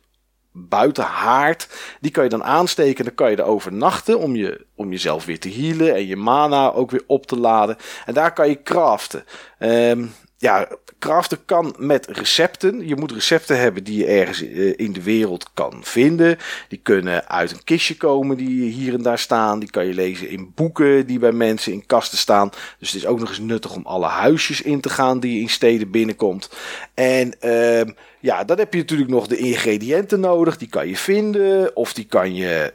buitenhaard. 0.57 1.69
Die 2.01 2.11
kan 2.11 2.25
je 2.25 2.31
dan 2.31 2.45
aansteken. 2.45 3.05
Dan 3.05 3.15
kan 3.15 3.31
je 3.31 3.37
er 3.37 3.45
overnachten 3.45 4.19
om, 4.19 4.37
je, 4.37 4.67
om 4.75 4.91
jezelf 4.91 5.25
weer 5.25 5.41
te 5.41 5.53
healen. 5.53 5.95
En 5.95 6.07
je 6.07 6.17
mana 6.17 6.73
ook 6.73 6.91
weer 6.91 7.05
op 7.07 7.27
te 7.27 7.39
laden. 7.39 7.77
En 8.07 8.15
daar 8.15 8.33
kan 8.33 8.49
je 8.49 8.63
craften. 8.63 9.25
Um, 9.59 10.13
ja, 10.45 10.69
craften 10.99 11.45
kan 11.45 11.75
met 11.79 12.07
recepten. 12.07 12.89
Je 12.89 12.97
moet 12.97 13.13
recepten 13.13 13.59
hebben 13.61 13.85
die 13.85 13.99
je 13.99 14.07
ergens 14.07 14.43
eh, 14.43 14.73
in 14.77 14.93
de 14.93 15.03
wereld 15.03 15.51
kan 15.55 15.81
vinden. 15.81 16.39
Die 16.69 16.81
kunnen 16.83 17.29
uit 17.29 17.51
een 17.51 17.65
kistje 17.65 17.97
komen 17.97 18.37
die 18.37 18.71
hier 18.71 18.95
en 18.95 19.03
daar 19.03 19.19
staan. 19.19 19.59
Die 19.59 19.71
kan 19.71 19.87
je 19.87 19.95
lezen 19.95 20.29
in 20.29 20.53
boeken 20.55 21.07
die 21.07 21.19
bij 21.19 21.33
mensen 21.33 21.73
in 21.73 21.87
kasten 21.87 22.19
staan. 22.19 22.51
Dus 22.79 22.93
het 22.93 23.03
is 23.03 23.07
ook 23.07 23.21
nog 23.21 23.29
eens 23.29 23.39
nuttig 23.39 23.75
om 23.75 23.87
alle 23.87 24.07
huisjes 24.07 24.63
in 24.63 24.81
te 24.81 24.89
gaan 24.89 25.21
die 25.21 25.35
je 25.35 25.41
in 25.41 25.49
steden 25.49 25.91
binnenkomt. 25.91 26.51
En 26.95 27.35
uh, 27.41 27.95
ja, 28.25 28.45
dan 28.45 28.59
heb 28.59 28.73
je 28.73 28.79
natuurlijk 28.79 29.11
nog 29.11 29.27
de 29.27 29.37
ingrediënten 29.37 30.21
nodig. 30.21 30.57
Die 30.57 30.69
kan 30.69 30.89
je 30.89 30.97
vinden 30.97 31.77
of 31.77 31.93
die 31.93 32.05
kan 32.05 32.35
je, 32.35 32.75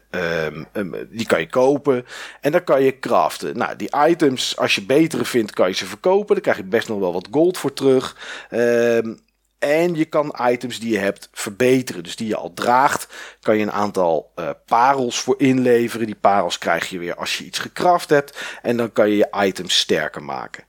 um, 0.75 0.95
die 1.09 1.25
kan 1.25 1.39
je 1.39 1.49
kopen. 1.49 2.05
En 2.41 2.51
dan 2.51 2.63
kan 2.63 2.83
je 2.83 2.99
craften. 2.99 3.57
Nou, 3.57 3.75
die 3.75 3.89
items, 4.07 4.57
als 4.57 4.75
je 4.75 4.85
betere 4.85 5.25
vindt, 5.25 5.53
kan 5.53 5.67
je 5.67 5.75
ze 5.75 5.85
verkopen. 5.85 6.33
Dan 6.33 6.43
krijg 6.43 6.57
je 6.57 6.63
best 6.63 6.87
nog 6.87 6.99
wel 6.99 7.13
wat 7.13 7.27
gold 7.31 7.57
voor 7.57 7.73
terug. 7.73 8.17
Um, 8.51 9.19
en 9.59 9.95
je 9.95 10.05
kan 10.05 10.35
items 10.41 10.79
die 10.79 10.91
je 10.91 10.97
hebt 10.97 11.29
verbeteren. 11.31 12.03
Dus 12.03 12.15
die 12.15 12.27
je 12.27 12.35
al 12.35 12.53
draagt, 12.53 13.07
kan 13.41 13.57
je 13.57 13.63
een 13.63 13.71
aantal 13.71 14.31
uh, 14.35 14.49
parels 14.65 15.19
voor 15.19 15.35
inleveren. 15.37 16.05
Die 16.05 16.15
parels 16.15 16.57
krijg 16.57 16.89
je 16.89 16.99
weer 16.99 17.15
als 17.15 17.37
je 17.37 17.45
iets 17.45 17.59
gecraft 17.59 18.09
hebt. 18.09 18.37
En 18.61 18.77
dan 18.77 18.91
kan 18.91 19.09
je 19.09 19.17
je 19.17 19.45
items 19.45 19.79
sterker 19.79 20.23
maken. 20.23 20.63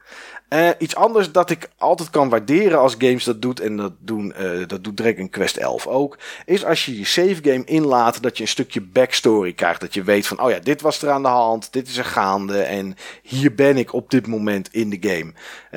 Uh, 0.54 0.68
iets 0.78 0.94
anders 0.94 1.32
dat 1.32 1.50
ik 1.50 1.70
altijd 1.78 2.10
kan 2.10 2.28
waarderen 2.28 2.78
als 2.78 2.94
games 2.98 3.24
dat 3.24 3.42
doet, 3.42 3.60
en 3.60 3.76
dat, 3.76 3.92
doen, 3.98 4.34
uh, 4.40 4.66
dat 4.66 4.84
doet 4.84 4.96
Dragon 4.96 5.30
Quest 5.30 5.56
11 5.56 5.86
ook, 5.86 6.18
is 6.44 6.64
als 6.64 6.84
je 6.84 6.98
je 6.98 7.04
save 7.04 7.36
game 7.42 7.64
inlaat, 7.64 8.22
dat 8.22 8.36
je 8.36 8.42
een 8.42 8.48
stukje 8.48 8.80
backstory 8.80 9.52
krijgt. 9.52 9.80
Dat 9.80 9.94
je 9.94 10.02
weet 10.02 10.26
van, 10.26 10.42
oh 10.42 10.50
ja, 10.50 10.58
dit 10.58 10.80
was 10.80 11.02
er 11.02 11.10
aan 11.10 11.22
de 11.22 11.28
hand, 11.28 11.72
dit 11.72 11.88
is 11.88 11.96
er 11.96 12.04
gaande 12.04 12.62
en 12.62 12.96
hier 13.22 13.54
ben 13.54 13.76
ik 13.76 13.92
op 13.92 14.10
dit 14.10 14.26
moment 14.26 14.68
in 14.72 14.90
de 14.90 14.98
game. 15.00 15.32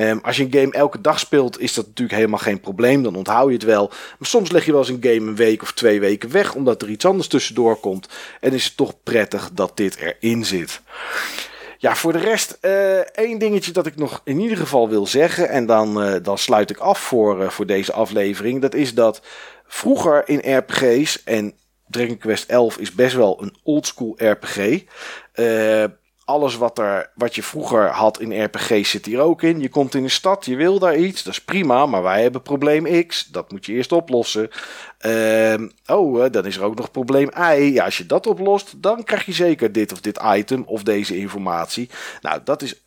Um, 0.09 0.19
als 0.23 0.37
je 0.37 0.43
een 0.43 0.53
game 0.53 0.71
elke 0.71 1.01
dag 1.01 1.19
speelt, 1.19 1.59
is 1.59 1.73
dat 1.73 1.85
natuurlijk 1.85 2.17
helemaal 2.17 2.39
geen 2.39 2.59
probleem, 2.59 3.03
dan 3.03 3.15
onthoud 3.15 3.47
je 3.47 3.53
het 3.53 3.63
wel. 3.63 3.87
Maar 3.87 4.27
soms 4.27 4.51
leg 4.51 4.65
je 4.65 4.71
wel 4.71 4.79
eens 4.79 4.89
een 4.89 5.03
game 5.03 5.29
een 5.29 5.35
week 5.35 5.61
of 5.61 5.73
twee 5.73 5.99
weken 5.99 6.31
weg, 6.31 6.55
omdat 6.55 6.81
er 6.81 6.89
iets 6.89 7.05
anders 7.05 7.27
tussendoor 7.27 7.75
komt. 7.75 8.07
En 8.39 8.53
is 8.53 8.65
het 8.65 8.77
toch 8.77 8.93
prettig 9.03 9.49
dat 9.51 9.77
dit 9.77 9.95
erin 9.95 10.45
zit. 10.45 10.81
Ja, 11.83 11.95
voor 11.95 12.13
de 12.13 12.19
rest 12.19 12.57
uh, 12.61 12.97
één 12.97 13.37
dingetje 13.37 13.71
dat 13.71 13.85
ik 13.85 13.95
nog 13.95 14.21
in 14.23 14.39
ieder 14.39 14.57
geval 14.57 14.89
wil 14.89 15.07
zeggen. 15.07 15.49
En 15.49 15.65
dan, 15.65 16.07
uh, 16.07 16.15
dan 16.21 16.37
sluit 16.37 16.69
ik 16.69 16.77
af 16.77 16.99
voor, 16.99 17.41
uh, 17.41 17.49
voor 17.49 17.65
deze 17.65 17.93
aflevering. 17.93 18.61
Dat 18.61 18.73
is 18.73 18.93
dat 18.93 19.21
vroeger 19.67 20.29
in 20.29 20.57
RPG's, 20.57 21.23
en 21.23 21.53
Dragon 21.87 22.17
Quest 22.17 22.49
11 22.49 22.77
is 22.77 22.93
best 22.93 23.15
wel 23.15 23.41
een 23.41 23.55
oldschool 23.63 24.15
RPG 24.17 24.83
alles 26.25 26.55
wat, 26.55 26.79
er, 26.79 27.11
wat 27.15 27.35
je 27.35 27.43
vroeger 27.43 27.87
had 27.87 28.19
in 28.19 28.43
RPG 28.43 28.85
zit 28.85 29.05
hier 29.05 29.19
ook 29.19 29.41
in. 29.41 29.59
Je 29.59 29.69
komt 29.69 29.95
in 29.95 30.03
een 30.03 30.09
stad, 30.09 30.45
je 30.45 30.55
wil 30.55 30.79
daar 30.79 30.97
iets, 30.97 31.23
dat 31.23 31.33
is 31.33 31.41
prima, 31.41 31.85
maar 31.85 32.03
wij 32.03 32.21
hebben 32.21 32.41
probleem 32.41 33.05
X, 33.07 33.25
dat 33.25 33.51
moet 33.51 33.65
je 33.65 33.73
eerst 33.73 33.91
oplossen. 33.91 34.49
Uh, 35.05 35.53
oh, 35.85 36.25
dan 36.31 36.45
is 36.45 36.57
er 36.57 36.63
ook 36.63 36.75
nog 36.75 36.91
probleem 36.91 37.29
Y. 37.37 37.71
Ja, 37.73 37.85
als 37.85 37.97
je 37.97 38.05
dat 38.05 38.27
oplost, 38.27 38.73
dan 38.81 39.03
krijg 39.03 39.25
je 39.25 39.31
zeker 39.31 39.71
dit 39.71 39.91
of 39.91 40.01
dit 40.01 40.19
item 40.23 40.63
of 40.65 40.83
deze 40.83 41.17
informatie. 41.17 41.89
Nou, 42.21 42.39
dat 42.43 42.61
is 42.61 42.81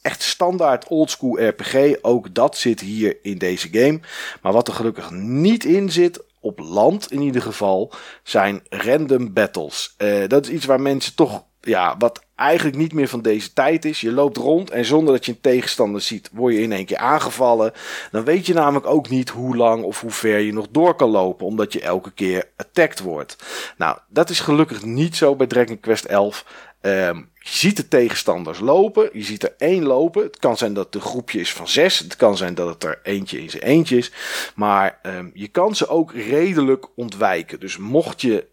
echt 0.00 0.22
standaard 0.22 0.88
oldschool 0.88 1.48
RPG. 1.48 1.94
Ook 2.02 2.34
dat 2.34 2.56
zit 2.56 2.80
hier 2.80 3.16
in 3.22 3.38
deze 3.38 3.68
game. 3.72 4.00
Maar 4.42 4.52
wat 4.52 4.68
er 4.68 4.74
gelukkig 4.74 5.10
niet 5.10 5.64
in 5.64 5.90
zit, 5.90 6.24
op 6.40 6.58
land 6.58 7.12
in 7.12 7.20
ieder 7.20 7.42
geval, 7.42 7.92
zijn 8.22 8.62
random 8.68 9.32
battles. 9.32 9.94
Uh, 9.98 10.28
dat 10.28 10.46
is 10.46 10.52
iets 10.52 10.64
waar 10.64 10.80
mensen 10.80 11.14
toch 11.14 11.44
ja, 11.62 11.96
wat 11.98 12.24
eigenlijk 12.34 12.76
niet 12.76 12.92
meer 12.92 13.08
van 13.08 13.22
deze 13.22 13.52
tijd 13.52 13.84
is. 13.84 14.00
Je 14.00 14.12
loopt 14.12 14.36
rond 14.36 14.70
en 14.70 14.84
zonder 14.84 15.14
dat 15.14 15.26
je 15.26 15.32
een 15.32 15.40
tegenstander 15.40 16.00
ziet, 16.00 16.30
word 16.32 16.54
je 16.54 16.60
in 16.60 16.72
één 16.72 16.84
keer 16.84 16.96
aangevallen. 16.96 17.72
Dan 18.10 18.24
weet 18.24 18.46
je 18.46 18.54
namelijk 18.54 18.86
ook 18.86 19.08
niet 19.08 19.28
hoe 19.28 19.56
lang 19.56 19.82
of 19.82 20.00
hoe 20.00 20.10
ver 20.10 20.38
je 20.38 20.52
nog 20.52 20.66
door 20.70 20.94
kan 20.94 21.10
lopen, 21.10 21.46
omdat 21.46 21.72
je 21.72 21.80
elke 21.80 22.12
keer 22.12 22.48
attacked 22.56 23.00
wordt. 23.00 23.36
Nou, 23.76 23.98
dat 24.08 24.30
is 24.30 24.40
gelukkig 24.40 24.84
niet 24.84 25.16
zo 25.16 25.36
bij 25.36 25.46
Dragon 25.46 25.80
Quest 25.80 26.04
11. 26.04 26.44
Um, 26.80 27.30
je 27.38 27.48
ziet 27.50 27.76
de 27.76 27.88
tegenstanders 27.88 28.60
lopen. 28.60 29.10
Je 29.12 29.22
ziet 29.22 29.42
er 29.42 29.54
één 29.58 29.84
lopen. 29.84 30.22
Het 30.22 30.38
kan 30.38 30.56
zijn 30.56 30.74
dat 30.74 30.84
het 30.84 30.94
een 30.94 31.00
groepje 31.00 31.40
is 31.40 31.52
van 31.52 31.68
zes. 31.68 31.98
Het 31.98 32.16
kan 32.16 32.36
zijn 32.36 32.54
dat 32.54 32.68
het 32.68 32.84
er 32.84 33.00
eentje 33.02 33.40
in 33.40 33.50
zijn 33.50 33.62
eentje 33.62 33.96
is. 33.96 34.12
Maar 34.54 34.98
um, 35.02 35.30
je 35.34 35.48
kan 35.48 35.76
ze 35.76 35.88
ook 35.88 36.12
redelijk 36.12 36.86
ontwijken. 36.94 37.60
Dus 37.60 37.76
mocht 37.76 38.20
je 38.20 38.46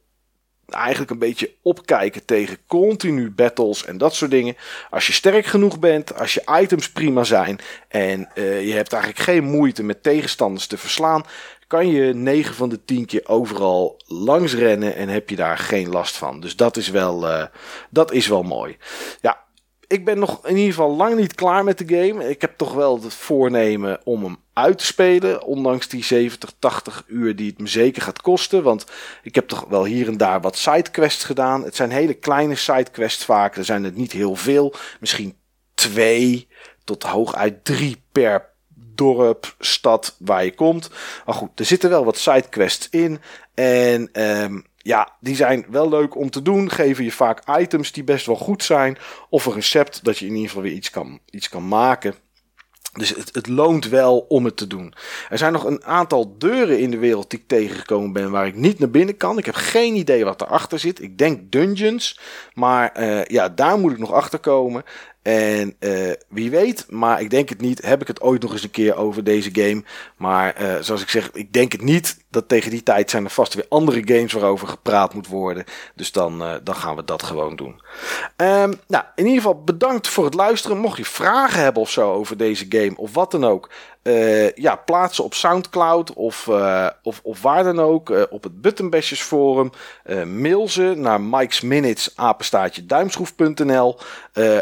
eigenlijk 0.71 1.12
een 1.12 1.19
beetje 1.19 1.51
opkijken 1.62 2.25
tegen 2.25 2.58
continu 2.67 3.32
battles 3.32 3.86
en 3.86 3.97
dat 3.97 4.15
soort 4.15 4.32
dingen. 4.32 4.55
Als 4.89 5.08
je 5.08 5.13
sterk 5.13 5.45
genoeg 5.45 5.79
bent, 5.79 6.15
als 6.15 6.34
je 6.34 6.60
items 6.62 6.91
prima 6.91 7.23
zijn 7.23 7.60
en 7.88 8.29
uh, 8.36 8.67
je 8.67 8.73
hebt 8.73 8.93
eigenlijk 8.93 9.23
geen 9.23 9.43
moeite 9.43 9.84
met 9.84 10.03
tegenstanders 10.03 10.67
te 10.67 10.77
verslaan, 10.77 11.25
kan 11.67 11.88
je 11.88 12.13
9 12.13 12.55
van 12.55 12.69
de 12.69 12.86
10 12.86 13.05
keer 13.05 13.21
overal 13.27 14.01
langs 14.05 14.53
rennen 14.53 14.95
en 14.95 15.10
heb 15.10 15.29
je 15.29 15.36
daar 15.36 15.58
geen 15.58 15.89
last 15.89 16.17
van. 16.17 16.39
Dus 16.39 16.55
dat 16.55 16.77
is 16.77 16.89
wel, 16.89 17.29
uh, 17.29 17.43
dat 17.89 18.12
is 18.12 18.27
wel 18.27 18.43
mooi. 18.43 18.77
Ja, 19.21 19.43
ik 19.89 20.06
ben 20.06 20.19
nog 20.19 20.45
in 20.47 20.56
ieder 20.56 20.73
geval 20.73 20.95
lang 20.95 21.15
niet 21.15 21.36
klaar 21.36 21.63
met 21.63 21.78
de 21.78 21.95
game. 21.95 22.30
Ik 22.30 22.41
heb 22.41 22.58
toch 22.58 22.73
wel 22.73 23.02
het 23.02 23.13
voornemen 23.13 23.99
om 24.04 24.23
hem 24.23 24.38
uit 24.54 24.78
te 24.78 24.86
spelen. 24.86 25.43
Ondanks 25.43 25.88
die 25.88 26.04
70, 26.04 26.52
80 26.60 27.04
uur 27.08 27.36
die 27.36 27.49
het 27.49 27.60
me 27.60 27.67
zeker 27.67 28.02
gaat 28.02 28.21
kosten. 28.21 28.63
Want 28.63 28.86
ik 29.23 29.36
heb 29.36 29.47
toch 29.47 29.65
wel 29.69 29.86
hier 29.86 30.08
en 30.08 30.17
daar 30.17 30.41
wat 30.41 30.58
sidequests 30.58 31.23
gedaan. 31.23 31.63
Het 31.63 31.75
zijn 31.75 31.91
hele 31.91 32.13
kleine 32.13 32.56
sidequests 32.56 33.25
vaak. 33.25 33.56
Er 33.56 33.65
zijn 33.65 33.84
het 33.84 33.95
niet 33.95 34.12
heel 34.12 34.36
veel. 34.36 34.73
Misschien 34.99 35.38
twee 35.73 36.47
tot 36.84 37.04
hooguit 37.04 37.65
drie 37.65 38.04
per 38.12 38.49
dorp, 38.75 39.56
stad 39.60 40.15
waar 40.19 40.43
je 40.43 40.54
komt. 40.54 40.89
Maar 41.25 41.36
goed, 41.36 41.60
er 41.60 41.65
zitten 41.65 41.89
wel 41.89 42.06
wat 42.06 42.17
sidequests 42.17 42.89
in. 42.89 43.19
En 43.54 44.10
um, 44.23 44.65
ja, 44.82 45.18
die 45.20 45.36
zijn 45.36 45.65
wel 45.70 45.89
leuk 45.89 46.15
om 46.15 46.30
te 46.30 46.42
doen. 46.42 46.70
Geven 46.70 47.04
je 47.04 47.12
vaak 47.12 47.60
items 47.60 47.92
die 47.92 48.04
best 48.04 48.26
wel 48.26 48.36
goed 48.36 48.63
zijn. 48.63 48.98
Of 49.30 49.46
een 49.46 49.54
recept 49.54 50.04
dat 50.04 50.18
je 50.18 50.26
in 50.26 50.34
ieder 50.34 50.48
geval 50.48 50.63
weer 50.63 50.74
iets 50.74 50.89
kan, 50.89 51.20
iets 51.30 51.50
kan 51.50 51.68
maken. 51.68 52.15
Dus 52.94 53.10
het, 53.10 53.36
het, 53.36 53.48
loont 53.48 53.89
wel 53.89 54.20
om 54.20 54.46
het 54.46 54.58
te 54.58 54.68
doen. 54.68 54.94
Er 55.30 55.38
zijn 55.38 55.54
nog 55.54 55.63
een 55.63 55.84
aantal 55.84 56.38
deuren 56.38 56.80
in 56.80 56.92
de 56.92 56.98
wereld 56.98 57.30
die 57.30 57.39
ik 57.39 57.48
tegengekomen 57.48 58.13
ben 58.13 58.32
waar 58.32 58.48
ik 58.48 58.56
niet 58.56 58.80
naar 58.80 58.89
binnen 58.89 59.18
kan. 59.18 59.38
Ik 59.38 59.46
heb 59.46 59.56
geen 59.56 59.96
idee 59.96 60.26
wat 60.26 60.42
erachter 60.42 60.80
zit. 60.80 61.02
Ik 61.02 61.18
denk 61.18 61.52
dungeons. 61.52 62.20
Maar 62.54 63.00
uh, 63.00 63.26
ja, 63.26 63.50
daar 63.50 63.80
moet 63.80 63.92
ik 63.92 63.98
nog 63.98 64.12
achter 64.12 64.39
komen. 64.39 64.84
En 65.30 65.76
uh, 65.80 66.12
wie 66.30 66.50
weet, 66.50 66.86
maar 66.89 67.22
ik 67.22 67.30
denk 67.30 67.50
het 67.50 67.62
niet, 67.62 67.82
heb 67.82 68.02
ik 68.02 68.08
het 68.08 68.22
ooit 68.22 68.42
nog 68.42 68.52
eens 68.52 68.63
een 68.63 68.72
keer 68.72 68.96
over 68.96 69.24
deze 69.24 69.50
game. 69.54 69.84
Maar 70.18 70.62
uh, 70.62 70.76
zoals 70.80 71.02
ik 71.02 71.10
zeg, 71.10 71.32
ik 71.32 71.54
denk 71.54 71.72
het 71.72 71.82
niet 71.82 72.18
dat 72.30 72.48
tegen 72.48 72.72
die 72.72 72.84
tijd 72.84 73.10
zijn 73.10 73.24
er 73.24 73.30
vast 73.30 73.54
weer 73.54 73.65
andere 73.70 74.02
games 74.06 74.34
waarover 74.34 74.68
gepraat 74.68 75.13
moet 75.13 75.28
worden. 75.28 75.63
Dus 75.96 76.12
dan, 76.12 76.42
uh, 76.42 76.54
dan 76.63 76.76
gaan 76.76 76.96
we 76.96 77.04
dat 77.04 77.24
gewoon 77.24 77.56
doen. 77.56 77.82
Um, 78.38 78.80
nou, 78.88 79.04
in 79.15 79.26
ieder 79.26 79.42
geval 79.42 79.63
bedankt 79.63 80.08
voor 80.08 80.26
het 80.26 80.34
luisteren. 80.34 80.78
Mocht 80.78 80.98
je 80.98 81.06
vragen 81.06 81.62
hebben 81.62 81.82
of 81.82 81.89
zo 81.89 82.13
over 82.13 82.38
deze 82.38 82.65
game 82.70 82.94
of 82.96 83.13
wat 83.13 83.32
dan 83.32 83.46
ook. 83.46 83.70
Uh, 84.03 84.51
ja, 84.51 84.75
plaatsen 84.75 85.23
op 85.23 85.33
Soundcloud 85.33 86.13
of, 86.13 86.47
uh, 86.47 86.88
of, 87.03 87.19
of 87.23 87.41
waar 87.41 87.63
dan 87.63 87.79
ook. 87.79 88.09
Uh, 88.09 88.21
op 88.29 88.43
het 88.43 88.62
Buttonbashers 88.62 89.21
forum. 89.21 89.71
mail 90.25 90.69
ze 90.69 90.93
naar 90.97 91.21
Mike's 91.21 91.62
Minutes 91.62 92.15
duimschroef.nl. 92.83 93.97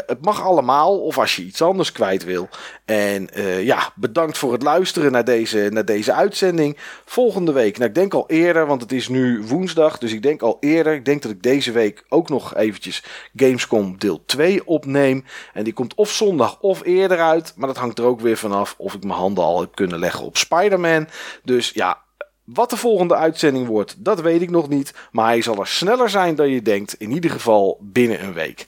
het 0.06 0.24
mag 0.24 0.42
allemaal 0.42 0.98
of 0.98 1.18
als 1.18 1.36
je 1.36 1.42
iets 1.42 1.62
anders 1.62 1.92
kwijt 1.92 2.24
wil. 2.24 2.48
En 2.84 3.28
ja, 3.62 3.92
bedankt 3.94 4.38
voor 4.38 4.52
het 4.52 4.62
luisteren 4.62 5.12
naar 5.12 5.24
deze, 5.24 5.68
naar 5.72 5.84
deze 5.84 6.12
uitzending. 6.12 6.76
Volgende 7.04 7.52
week, 7.52 7.76
nou 7.76 7.88
ik 7.88 7.94
denk 7.94 8.14
al 8.14 8.24
eerder, 8.26 8.66
want 8.66 8.80
het 8.80 8.92
is 8.92 9.08
nu 9.08 9.42
woensdag. 9.42 9.98
Dus 9.98 10.12
ik 10.12 10.22
denk 10.22 10.42
al 10.42 10.56
eerder. 10.60 10.94
Ik 10.94 11.04
denk 11.04 11.22
dat 11.22 11.30
ik 11.30 11.42
deze 11.42 11.72
week 11.72 12.04
ook 12.08 12.28
nog 12.28 12.54
eventjes 12.54 13.04
Gamescom 13.36 13.98
deel 13.98 14.22
2 14.26 14.66
opneem. 14.66 15.24
En 15.52 15.64
die 15.64 15.72
komt 15.72 15.94
of 15.94 16.10
zondag 16.10 16.60
of 16.60 16.84
eerder 16.84 17.20
uit. 17.20 17.52
Maar 17.56 17.68
dat 17.68 17.76
hangt 17.76 17.98
er 17.98 18.04
ook 18.04 18.20
weer 18.20 18.36
vanaf 18.36 18.74
of 18.78 18.94
ik 18.94 19.04
mijn 19.04 19.18
handen 19.28 19.44
al 19.44 19.68
kunnen 19.68 19.98
leggen 19.98 20.24
op 20.24 20.36
Spider-Man. 20.36 21.08
Dus 21.42 21.70
ja, 21.70 21.98
wat 22.44 22.70
de 22.70 22.76
volgende 22.76 23.14
uitzending 23.14 23.66
wordt, 23.66 23.94
dat 23.98 24.20
weet 24.20 24.42
ik 24.42 24.50
nog 24.50 24.68
niet. 24.68 24.94
Maar 25.10 25.26
hij 25.26 25.42
zal 25.42 25.58
er 25.60 25.66
sneller 25.66 26.10
zijn 26.10 26.34
dan 26.34 26.48
je 26.48 26.62
denkt. 26.62 26.94
In 26.94 27.10
ieder 27.10 27.30
geval 27.30 27.78
binnen 27.80 28.22
een 28.22 28.32
week. 28.32 28.66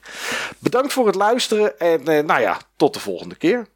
Bedankt 0.59 0.93
voor 0.93 1.07
het 1.07 1.15
luisteren 1.15 1.79
en 1.79 2.07
eh, 2.07 2.25
nou 2.25 2.41
ja, 2.41 2.59
tot 2.77 2.95
de 2.95 3.01
volgende 3.01 3.35
keer. 3.35 3.67